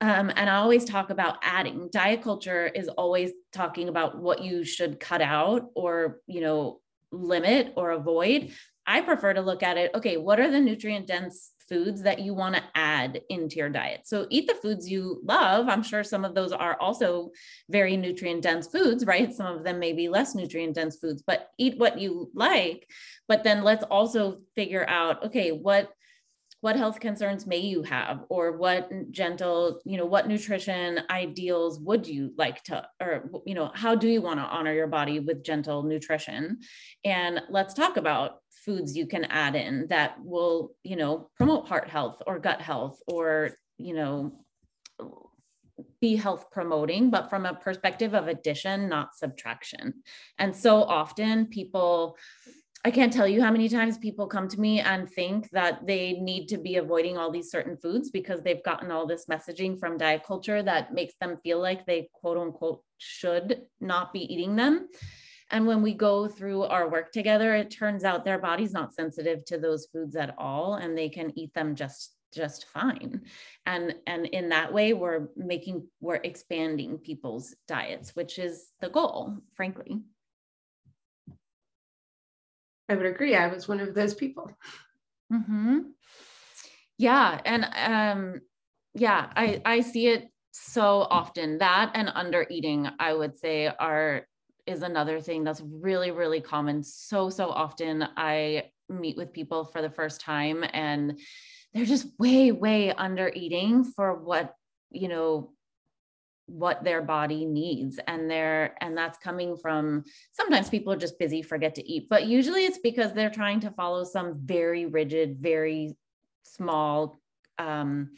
[0.00, 1.88] Um, and i always talk about adding.
[1.92, 6.80] Diet culture is always talking about what you should cut out or you know
[7.12, 8.52] limit or avoid
[8.90, 12.34] I prefer to look at it okay, what are the nutrient dense foods that you
[12.34, 14.00] want to add into your diet?
[14.04, 15.68] So eat the foods you love.
[15.68, 17.30] I'm sure some of those are also
[17.68, 19.32] very nutrient dense foods, right?
[19.32, 22.84] Some of them may be less nutrient dense foods, but eat what you like.
[23.28, 25.92] But then let's also figure out okay, what
[26.62, 32.06] what health concerns may you have or what gentle you know what nutrition ideals would
[32.06, 35.42] you like to or you know how do you want to honor your body with
[35.42, 36.58] gentle nutrition
[37.04, 41.88] and let's talk about foods you can add in that will you know promote heart
[41.88, 44.32] health or gut health or you know
[46.00, 49.94] be health promoting but from a perspective of addition not subtraction
[50.38, 52.16] and so often people
[52.82, 56.14] I can't tell you how many times people come to me and think that they
[56.14, 59.98] need to be avoiding all these certain foods because they've gotten all this messaging from
[59.98, 64.88] diet culture that makes them feel like they quote unquote should not be eating them.
[65.50, 69.44] And when we go through our work together, it turns out their body's not sensitive
[69.46, 73.20] to those foods at all and they can eat them just just fine
[73.66, 79.36] and and in that way we're making we're expanding people's diets which is the goal
[79.52, 80.00] frankly
[82.90, 83.36] I would agree.
[83.36, 84.50] I was one of those people.
[85.32, 85.78] Mm-hmm.
[86.98, 87.40] Yeah.
[87.44, 88.40] And um,
[88.94, 91.58] yeah, I, I see it so often.
[91.58, 94.26] That and under eating, I would say, are
[94.70, 96.82] is another thing that's really, really common.
[96.82, 101.18] So, so often I meet with people for the first time and
[101.72, 104.54] they're just way, way under eating for what,
[104.90, 105.52] you know,
[106.46, 110.02] what their body needs and they're and that's coming from
[110.32, 113.70] sometimes people are just busy forget to eat but usually it's because they're trying to
[113.70, 115.94] follow some very rigid very
[116.42, 117.20] small
[117.60, 118.10] um,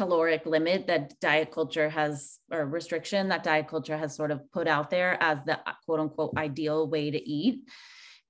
[0.00, 4.66] caloric limit that diet culture has or restriction that diet culture has sort of put
[4.66, 7.68] out there as the quote unquote ideal way to eat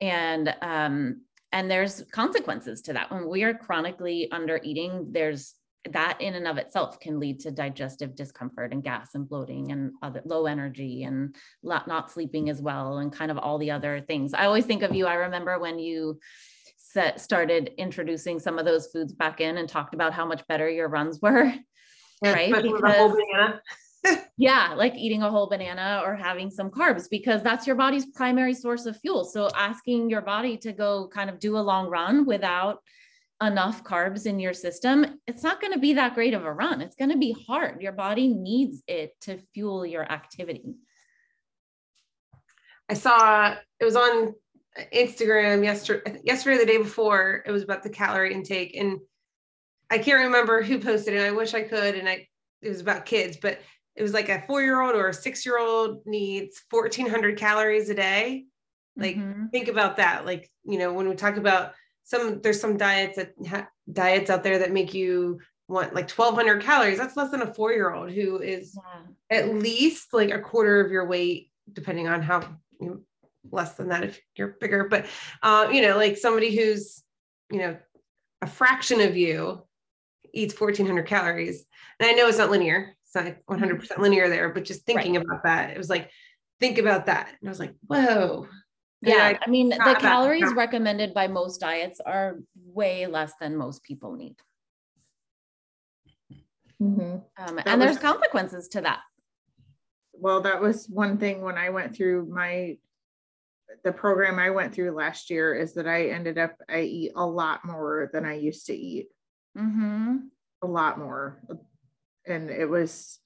[0.00, 1.20] and um,
[1.52, 5.54] and there's consequences to that when we are chronically under eating there's
[5.92, 9.92] that in and of itself can lead to digestive discomfort and gas and bloating and
[10.02, 14.34] other low energy and not sleeping as well and kind of all the other things.
[14.34, 15.06] I always think of you.
[15.06, 16.18] I remember when you
[16.92, 20.68] set, started introducing some of those foods back in and talked about how much better
[20.68, 21.52] your runs were.
[22.22, 22.62] Yeah, right.
[22.62, 23.16] Because,
[24.36, 28.54] yeah, like eating a whole banana or having some carbs because that's your body's primary
[28.54, 29.24] source of fuel.
[29.24, 32.82] So asking your body to go kind of do a long run without
[33.42, 36.82] enough carbs in your system, it's not going to be that great of a run.
[36.82, 37.80] It's going to be hard.
[37.80, 40.74] Your body needs it to fuel your activity.
[42.88, 44.34] I saw it was on
[44.94, 48.76] Instagram yesterday, yesterday, the day before, it was about the calorie intake.
[48.76, 49.00] And
[49.90, 51.22] I can't remember who posted it.
[51.22, 51.96] I wish I could.
[51.96, 52.26] And I,
[52.62, 53.60] it was about kids, but
[53.96, 57.90] it was like a four year old or a six year old needs 1400 calories
[57.90, 58.44] a day.
[58.96, 59.46] Like, mm-hmm.
[59.46, 60.24] think about that.
[60.24, 61.72] Like, you know, when we talk about
[62.04, 66.62] some, there's some diets that ha- diets out there that make you want like 1200
[66.62, 66.98] calories.
[66.98, 69.38] That's less than a four year old who is yeah.
[69.38, 72.40] at least like a quarter of your weight, depending on how
[72.80, 73.00] you know,
[73.50, 75.06] less than that if you're bigger, but
[75.42, 77.02] uh, you know, like somebody who's,
[77.50, 77.76] you know,
[78.42, 79.62] a fraction of you
[80.32, 81.64] eats 1400 calories.
[81.98, 85.24] And I know it's not linear, it's not 100% linear there, but just thinking right.
[85.24, 86.10] about that, it was like,
[86.60, 87.28] think about that.
[87.40, 88.46] And I was like, whoa.
[89.02, 93.82] Yeah, I, I, mean, the calories recommended by most diets are way less than most
[93.82, 94.36] people need.
[96.82, 97.00] Mm-hmm.
[97.42, 99.00] Um, and was, there's consequences to that.
[100.12, 102.76] Well, that was one thing when I went through my
[103.84, 107.24] the program I went through last year is that I ended up I eat a
[107.24, 109.08] lot more than I used to eat.
[109.56, 110.16] Mm-hmm.
[110.62, 111.40] A lot more,
[112.26, 113.18] and it was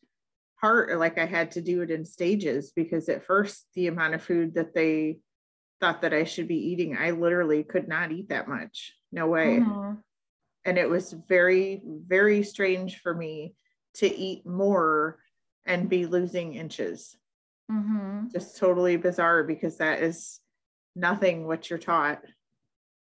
[0.57, 0.97] hard.
[0.99, 4.55] Like I had to do it in stages because at first the amount of food
[4.55, 5.19] that they
[5.81, 8.95] thought that I should be eating, I literally could not eat that much.
[9.13, 9.59] No way.
[9.59, 9.95] Mm-hmm.
[10.65, 13.55] And it was very, very strange for me
[13.95, 15.19] to eat more
[15.67, 17.17] and be losing inches.
[17.71, 18.29] Mm-hmm.
[18.33, 20.41] Just totally bizarre because that is
[20.95, 22.21] nothing what you're taught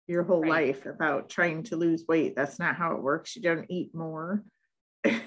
[0.07, 0.67] your whole right.
[0.67, 2.35] life about trying to lose weight.
[2.35, 3.35] That's not how it works.
[3.35, 4.43] You don't eat more.
[5.05, 5.19] right.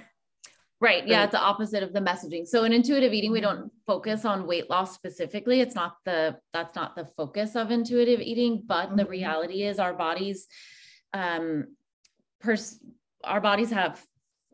[1.07, 1.25] Yeah.
[1.25, 2.47] It's the opposite of the messaging.
[2.47, 5.61] So in intuitive eating, we don't focus on weight loss specifically.
[5.61, 8.97] It's not the, that's not the focus of intuitive eating, but mm-hmm.
[8.97, 10.47] the reality is our bodies,
[11.15, 11.69] um,
[12.41, 12.79] pers-
[13.25, 14.05] our bodies have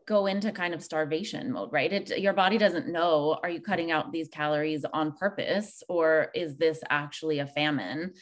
[0.05, 1.91] go into kind of starvation mode, right?
[1.91, 6.57] It, your body doesn't know are you cutting out these calories on purpose or is
[6.57, 8.13] this actually a famine?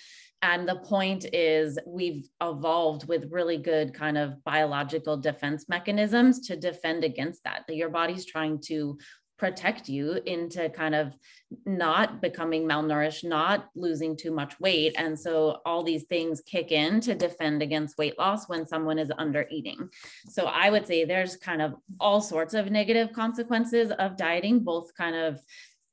[0.43, 6.55] And the point is, we've evolved with really good kind of biological defense mechanisms to
[6.55, 7.65] defend against that.
[7.67, 8.97] That your body's trying to
[9.41, 11.17] protect you into kind of
[11.65, 14.93] not becoming malnourished, not losing too much weight.
[14.99, 19.11] And so all these things kick in to defend against weight loss when someone is
[19.17, 19.89] under eating.
[20.29, 24.93] So I would say there's kind of all sorts of negative consequences of dieting, both
[24.93, 25.39] kind of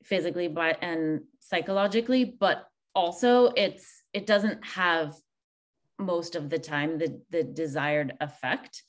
[0.03, 5.15] physically but and psychologically, but also it's it doesn't have
[5.99, 8.83] most of the time the the desired effect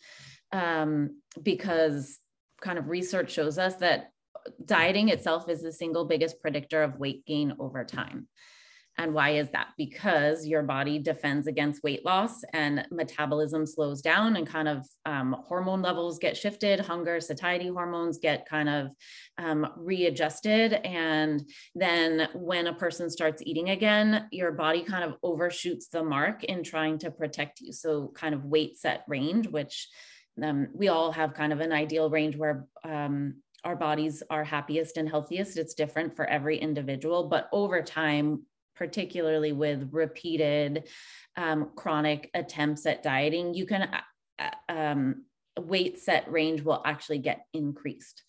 [0.52, 2.20] um, because
[2.60, 4.12] kind of research shows us that
[4.66, 8.28] dieting itself is the single biggest predictor of weight gain over time.
[9.00, 9.70] And why is that?
[9.78, 15.38] Because your body defends against weight loss and metabolism slows down and kind of um,
[15.48, 18.90] hormone levels get shifted, hunger, satiety hormones get kind of
[19.38, 20.74] um, readjusted.
[20.74, 26.44] And then when a person starts eating again, your body kind of overshoots the mark
[26.44, 27.72] in trying to protect you.
[27.72, 29.88] So, kind of weight set range, which
[30.44, 34.98] um, we all have kind of an ideal range where um, our bodies are happiest
[34.98, 35.58] and healthiest.
[35.58, 38.44] It's different for every individual, but over time,
[38.76, 40.88] particularly with repeated
[41.36, 44.02] um, chronic attempts at dieting, you can uh,
[44.40, 45.26] uh, um,
[45.60, 48.24] weight set range will actually get increased.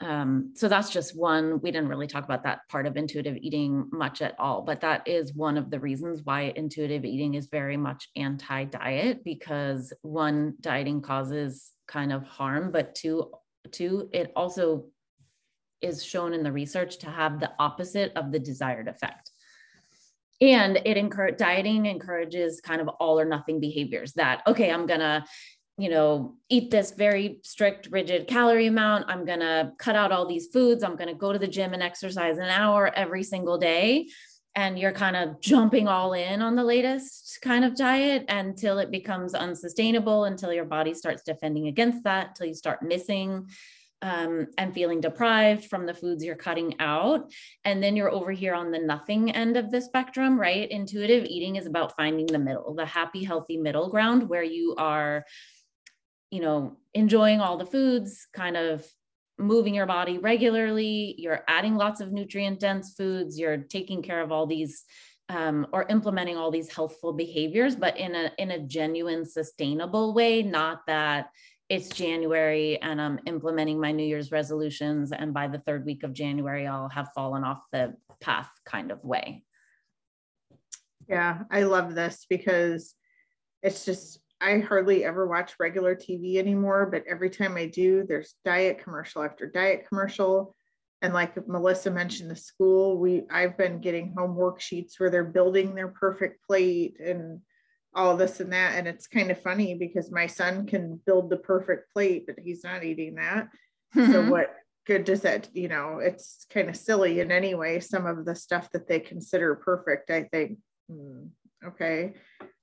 [0.00, 1.60] Um, so that's just one.
[1.60, 5.08] We didn't really talk about that part of intuitive eating much at all, but that
[5.08, 10.54] is one of the reasons why intuitive eating is very much anti diet because one,
[10.60, 13.32] dieting causes kind of harm, but two,
[13.72, 14.86] too, it also
[15.80, 19.30] is shown in the research to have the opposite of the desired effect.
[20.40, 25.24] And it encourage dieting encourages kind of all or nothing behaviors that, okay, I'm gonna,
[25.76, 29.06] you know, eat this very strict, rigid calorie amount.
[29.08, 30.84] I'm gonna cut out all these foods.
[30.84, 34.08] I'm gonna go to the gym and exercise an hour every single day
[34.58, 38.90] and you're kind of jumping all in on the latest kind of diet until it
[38.90, 43.48] becomes unsustainable, until your body starts defending against that, until you start missing
[44.02, 47.30] um, and feeling deprived from the foods you're cutting out.
[47.64, 50.68] And then you're over here on the nothing end of the spectrum, right?
[50.68, 55.24] Intuitive eating is about finding the middle, the happy, healthy middle ground where you are
[56.30, 58.84] you know, enjoying all the foods, kind of
[59.38, 64.32] moving your body regularly, you're adding lots of nutrient dense foods, you're taking care of
[64.32, 64.84] all these
[65.30, 70.42] um, or implementing all these healthful behaviors, but in a in a genuine, sustainable way,
[70.42, 71.30] not that
[71.68, 76.14] it's January and I'm implementing my New Year's resolutions, and by the third week of
[76.14, 79.44] January, I'll have fallen off the path kind of way.
[81.08, 82.94] Yeah, I love this because
[83.62, 88.34] it's just I hardly ever watch regular TV anymore, but every time I do, there's
[88.44, 90.54] diet commercial after diet commercial.
[91.02, 95.74] And like Melissa mentioned, the school, we I've been getting home worksheets where they're building
[95.74, 97.40] their perfect plate and
[97.94, 98.76] all this and that.
[98.76, 102.64] And it's kind of funny because my son can build the perfect plate, but he's
[102.64, 103.48] not eating that.
[103.94, 104.12] Mm-hmm.
[104.12, 104.54] So what
[104.86, 108.34] good does that, you know, it's kind of silly in any way, some of the
[108.34, 110.58] stuff that they consider perfect, I think.
[110.90, 111.26] Hmm,
[111.64, 112.14] okay.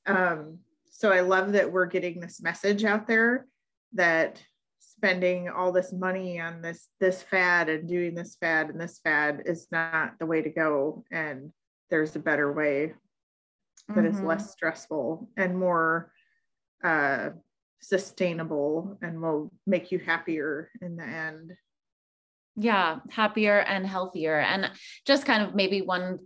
[0.05, 0.59] Um,
[0.98, 3.48] so I love that we're getting this message out there
[3.93, 4.41] that
[4.80, 9.43] spending all this money on this this fad and doing this fad and this fad
[9.46, 11.04] is not the way to go.
[11.12, 11.52] And
[11.89, 12.93] there's a better way
[13.89, 14.06] that mm-hmm.
[14.06, 16.14] is less stressful and more
[16.82, 17.32] uh,
[17.82, 21.52] sustainable and will make you happier in the end.
[22.56, 24.39] Yeah happier and healthier.
[24.39, 24.72] And
[25.06, 26.20] just kind of maybe one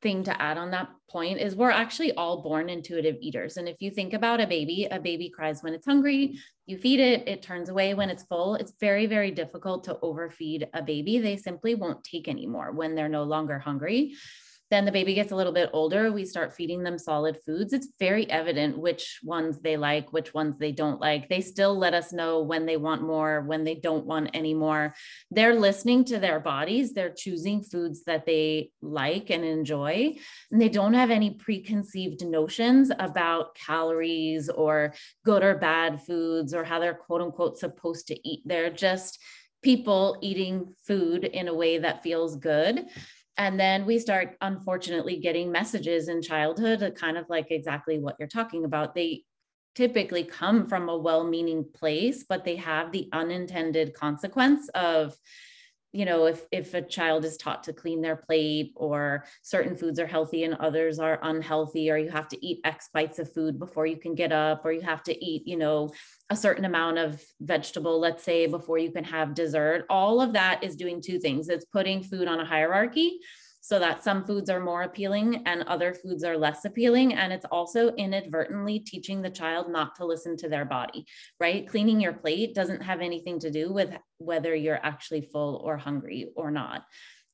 [0.00, 3.56] thing to add on that point is we're actually all born intuitive eaters.
[3.56, 7.00] And if you think about a baby, a baby cries when it's hungry, you feed
[7.00, 8.54] it, it turns away when it's full.
[8.54, 11.18] It's very, very difficult to overfeed a baby.
[11.18, 14.14] They simply won't take anymore when they're no longer hungry
[14.70, 17.72] then the baby gets a little bit older, we start feeding them solid foods.
[17.72, 21.28] It's very evident which ones they like, which ones they don't like.
[21.28, 24.94] They still let us know when they want more, when they don't want any more.
[25.30, 30.16] They're listening to their bodies, they're choosing foods that they like and enjoy.
[30.50, 34.92] And they don't have any preconceived notions about calories or
[35.24, 38.42] good or bad foods or how they're quote unquote supposed to eat.
[38.44, 39.18] They're just
[39.62, 42.86] people eating food in a way that feels good
[43.38, 48.16] and then we start unfortunately getting messages in childhood uh, kind of like exactly what
[48.18, 48.94] you're talking about.
[48.94, 49.24] They
[49.74, 55.16] typically come from a well-meaning place but they have the unintended consequence of
[55.98, 59.98] you know if if a child is taught to clean their plate or certain foods
[59.98, 63.58] are healthy and others are unhealthy or you have to eat x bites of food
[63.58, 65.90] before you can get up or you have to eat you know
[66.30, 70.62] a certain amount of vegetable let's say before you can have dessert all of that
[70.62, 71.48] is doing two things.
[71.48, 73.20] It's putting food on a hierarchy
[73.68, 77.12] so that some foods are more appealing and other foods are less appealing.
[77.12, 81.04] And it's also inadvertently teaching the child not to listen to their body,
[81.38, 81.68] right?
[81.68, 86.30] Cleaning your plate doesn't have anything to do with whether you're actually full or hungry
[86.34, 86.84] or not.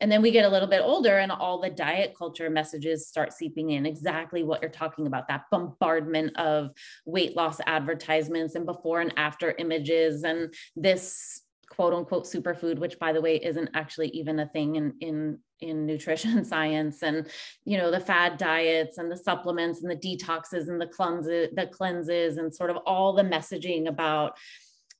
[0.00, 3.32] And then we get a little bit older and all the diet culture messages start
[3.32, 6.72] seeping in exactly what you're talking about that bombardment of
[7.06, 11.43] weight loss advertisements and before and after images and this
[11.76, 15.86] quote unquote superfood which by the way isn't actually even a thing in in in
[15.86, 17.02] nutrition science.
[17.02, 17.26] And
[17.64, 21.66] you know the fad diets and the supplements and the detoxes and the cleanses the
[21.66, 24.36] cleanses and sort of all the messaging about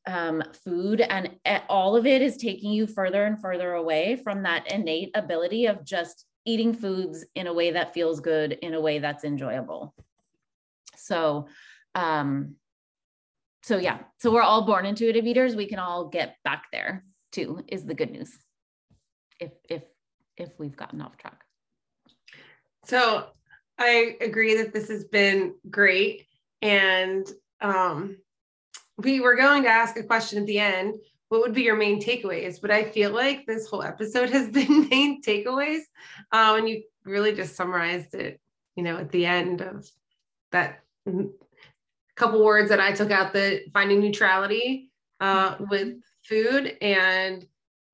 [0.07, 1.01] um, food.
[1.01, 1.37] And
[1.69, 5.85] all of it is taking you further and further away from that innate ability of
[5.85, 9.95] just eating foods in a way that feels good in a way that's enjoyable.
[10.97, 11.49] So
[11.95, 12.57] um
[13.65, 14.01] so yeah.
[14.19, 15.57] So we're all born intuitive eaters.
[15.57, 17.03] We can all get back there
[17.33, 18.31] too is the good news.
[19.41, 19.83] If if
[20.37, 21.43] if we've gotten off track.
[22.85, 23.29] So
[23.79, 26.27] i agree that this has been great.
[26.61, 27.27] And
[27.63, 28.19] um
[28.99, 30.97] we were going to ask a question at the end.
[31.31, 32.61] What would be your main takeaways?
[32.61, 35.81] But i feel like this whole episode has been main takeaways.
[36.33, 38.39] Um, and you really just summarized it
[38.77, 39.89] you know at the end of
[40.53, 40.81] that
[42.17, 44.91] couple words that I took out the finding neutrality
[45.21, 45.65] uh, mm-hmm.
[45.69, 47.47] with food and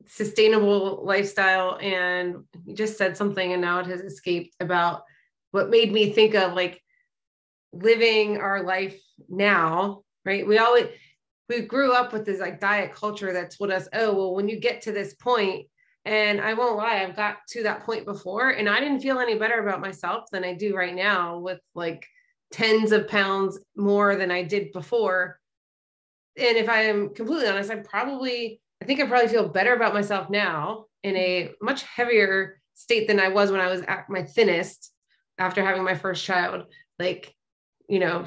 [0.07, 1.79] sustainable lifestyle.
[1.81, 5.05] And you just said something, and now it has escaped about
[5.53, 6.83] what made me think of like
[7.73, 10.47] living our life now, right?
[10.47, 10.87] We always,
[11.49, 14.61] we grew up with this like diet culture that told us, oh, well, when you
[14.61, 15.66] get to this point,
[16.05, 19.37] and I won't lie, I've got to that point before, and I didn't feel any
[19.37, 22.07] better about myself than I do right now with like
[22.51, 25.38] tens of pounds more than I did before.
[26.36, 29.94] And if I am completely honest, I probably, I think I probably feel better about
[29.94, 34.22] myself now in a much heavier state than I was when I was at my
[34.22, 34.92] thinnest
[35.38, 36.66] after having my first child.
[36.98, 37.34] Like,
[37.88, 38.26] you know,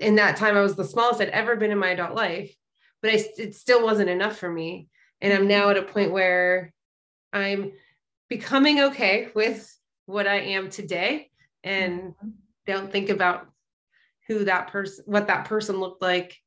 [0.00, 2.54] in that time, I was the smallest I'd ever been in my adult life,
[3.00, 4.88] but I, it still wasn't enough for me.
[5.20, 6.72] And I'm now at a point where
[7.32, 7.72] I'm
[8.28, 9.68] becoming okay with
[10.06, 11.30] what I am today
[11.62, 12.28] and mm-hmm
[12.66, 13.46] don't think about
[14.28, 16.38] who that person what that person looked like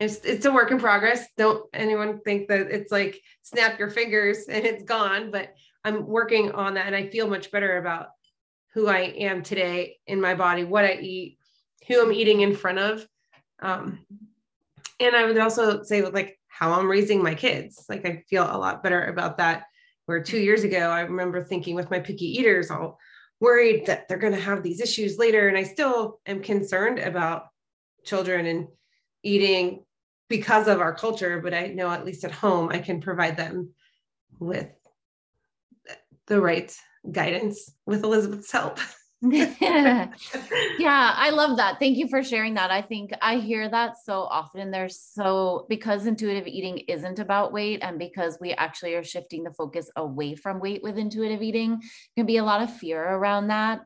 [0.00, 1.26] it's it's a work in progress.
[1.36, 5.54] Don't anyone think that it's like snap your fingers and it's gone, but
[5.84, 8.08] I'm working on that and I feel much better about
[8.72, 11.38] who I am today in my body, what I eat,
[11.86, 13.06] who I'm eating in front of.
[13.60, 14.06] Um,
[14.98, 17.84] and I would also say with like how I'm raising my kids.
[17.88, 19.64] Like I feel a lot better about that.
[20.06, 22.98] Where two years ago, I remember thinking with my picky eaters, all
[23.40, 25.48] worried that they're going to have these issues later.
[25.48, 27.46] And I still am concerned about
[28.04, 28.68] children and
[29.22, 29.84] eating
[30.28, 33.70] because of our culture, but I know at least at home, I can provide them
[34.38, 34.70] with
[36.26, 36.74] the right
[37.10, 38.78] guidance with Elizabeth's help.
[39.30, 40.08] yeah,
[40.80, 41.78] I love that.
[41.78, 42.70] Thank you for sharing that.
[42.70, 44.70] I think I hear that so often.
[44.70, 49.52] There's so because intuitive eating isn't about weight, and because we actually are shifting the
[49.52, 51.82] focus away from weight with intuitive eating,
[52.16, 53.82] can be a lot of fear around that.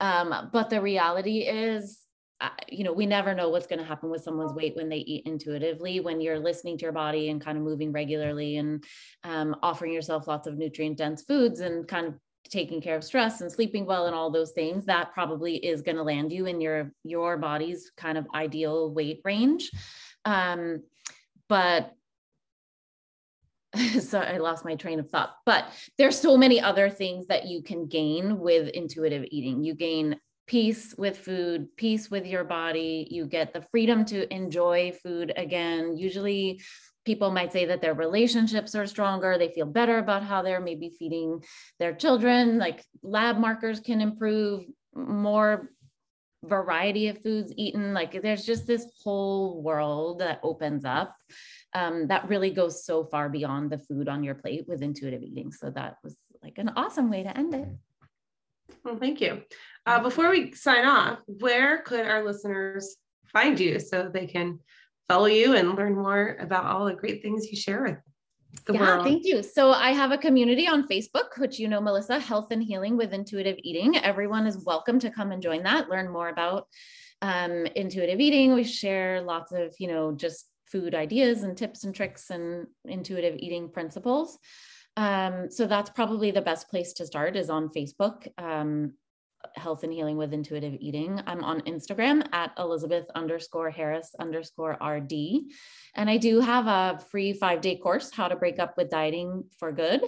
[0.00, 2.00] Um, but the reality is,
[2.40, 4.96] uh, you know, we never know what's going to happen with someone's weight when they
[4.96, 6.00] eat intuitively.
[6.00, 8.82] When you're listening to your body and kind of moving regularly and
[9.24, 12.14] um, offering yourself lots of nutrient dense foods and kind of
[12.50, 15.96] taking care of stress and sleeping well and all those things that probably is going
[15.96, 19.70] to land you in your your body's kind of ideal weight range
[20.24, 20.82] um
[21.48, 21.94] but
[24.00, 25.36] so I lost my train of thought.
[25.46, 25.66] But
[25.98, 29.62] there's so many other things that you can gain with intuitive eating.
[29.62, 33.06] You gain peace with food, peace with your body.
[33.10, 35.96] You get the freedom to enjoy food again.
[35.96, 36.60] Usually
[37.04, 40.94] people might say that their relationships are stronger they feel better about how they're maybe
[40.98, 41.42] feeding
[41.78, 45.70] their children like lab markers can improve more
[46.44, 51.14] variety of foods eaten like there's just this whole world that opens up
[51.74, 55.52] um, that really goes so far beyond the food on your plate with intuitive eating.
[55.52, 57.68] So that was like an awesome way to end it.
[58.84, 59.42] Well thank you.
[59.86, 62.96] Uh, before we sign off where could our listeners
[63.26, 64.58] find you so they can
[65.10, 67.96] follow you and learn more about all the great things you share with
[68.66, 69.04] the yeah, world.
[69.04, 69.42] Thank you.
[69.42, 73.12] So I have a community on Facebook, which you know, Melissa, Health and Healing with
[73.12, 73.96] Intuitive Eating.
[73.96, 76.68] Everyone is welcome to come and join that, learn more about
[77.22, 78.54] um, intuitive eating.
[78.54, 83.36] We share lots of, you know, just food ideas and tips and tricks and intuitive
[83.38, 84.38] eating principles.
[84.96, 88.28] Um, so that's probably the best place to start is on Facebook.
[88.38, 88.94] Um,
[89.56, 91.20] health and healing with intuitive eating.
[91.26, 95.12] I'm on Instagram at Elizabeth underscore Harris underscore RD.
[95.94, 99.44] And I do have a free five day course, How to Break Up with Dieting
[99.58, 100.02] for Good,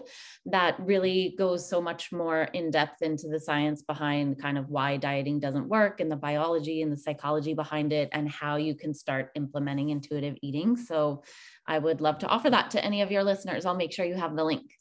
[0.47, 4.97] that really goes so much more in depth into the science behind kind of why
[4.97, 8.95] dieting doesn't work and the biology and the psychology behind it and how you can
[8.95, 10.76] start implementing intuitive eating.
[10.76, 11.22] So
[11.66, 13.66] I would love to offer that to any of your listeners.
[13.66, 14.72] I'll make sure you have the link.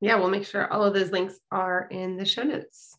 [0.00, 2.96] Yeah, we'll make sure all of those links are in the show notes.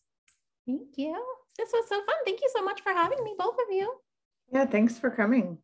[0.67, 1.23] Thank you.
[1.57, 2.15] This was so fun.
[2.25, 3.91] Thank you so much for having me, both of you.
[4.51, 5.57] Yeah, thanks for coming.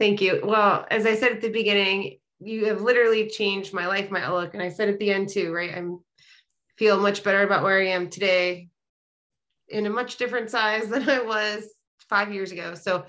[0.00, 0.40] Thank you.
[0.42, 4.54] Well, as I said at the beginning, you have literally changed my life, my outlook.
[4.54, 5.76] And I said at the end too, right?
[5.76, 6.00] I'm
[6.78, 8.68] feel much better about where I am today
[9.68, 11.68] in a much different size than I was
[12.08, 12.74] five years ago.
[12.74, 13.04] So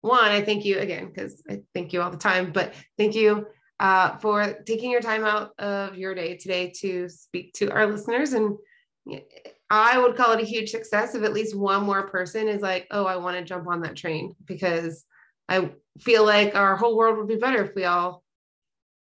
[0.00, 3.46] one, I thank you again, because I thank you all the time, but thank you
[3.80, 8.32] uh, for taking your time out of your day today to speak to our listeners
[8.32, 8.56] and
[9.70, 12.86] I would call it a huge success if at least one more person is like,
[12.90, 15.04] oh, I want to jump on that train because
[15.48, 18.22] I feel like our whole world would be better if we all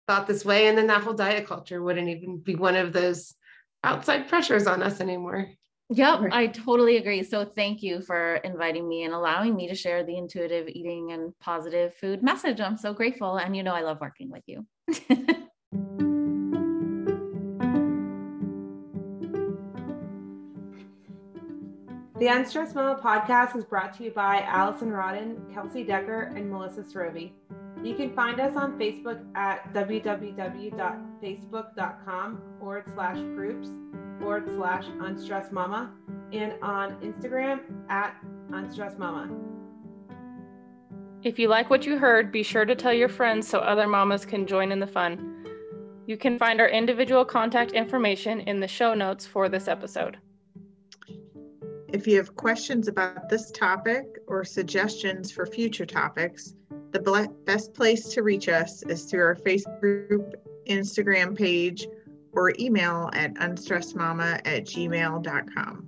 [0.08, 0.68] thought this way.
[0.68, 3.34] And then that whole diet culture wouldn't even be one of those
[3.84, 5.50] outside pressures on us anymore.
[5.90, 7.24] Yep, I totally agree.
[7.24, 11.38] So thank you for inviting me and allowing me to share the intuitive eating and
[11.40, 12.60] positive food message.
[12.60, 13.38] I'm so grateful.
[13.38, 14.66] And you know, I love working with you.
[22.20, 26.82] The Unstressed Mama podcast is brought to you by Alison Rodden, Kelsey Decker, and Melissa
[26.82, 27.30] Srovi.
[27.84, 33.70] You can find us on Facebook at www.facebook.com forward slash groups
[34.20, 35.94] forward slash unstressed mama
[36.34, 38.16] and on Instagram at
[38.52, 39.30] unstressed mama.
[41.22, 44.26] If you like what you heard, be sure to tell your friends so other mamas
[44.26, 45.46] can join in the fun.
[46.08, 50.18] You can find our individual contact information in the show notes for this episode.
[51.94, 56.54] If you have questions about this topic or suggestions for future topics,
[56.92, 60.36] the best place to reach us is through our Facebook group,
[60.68, 61.88] Instagram page,
[62.34, 65.88] or email at unstressedmama at gmail.com.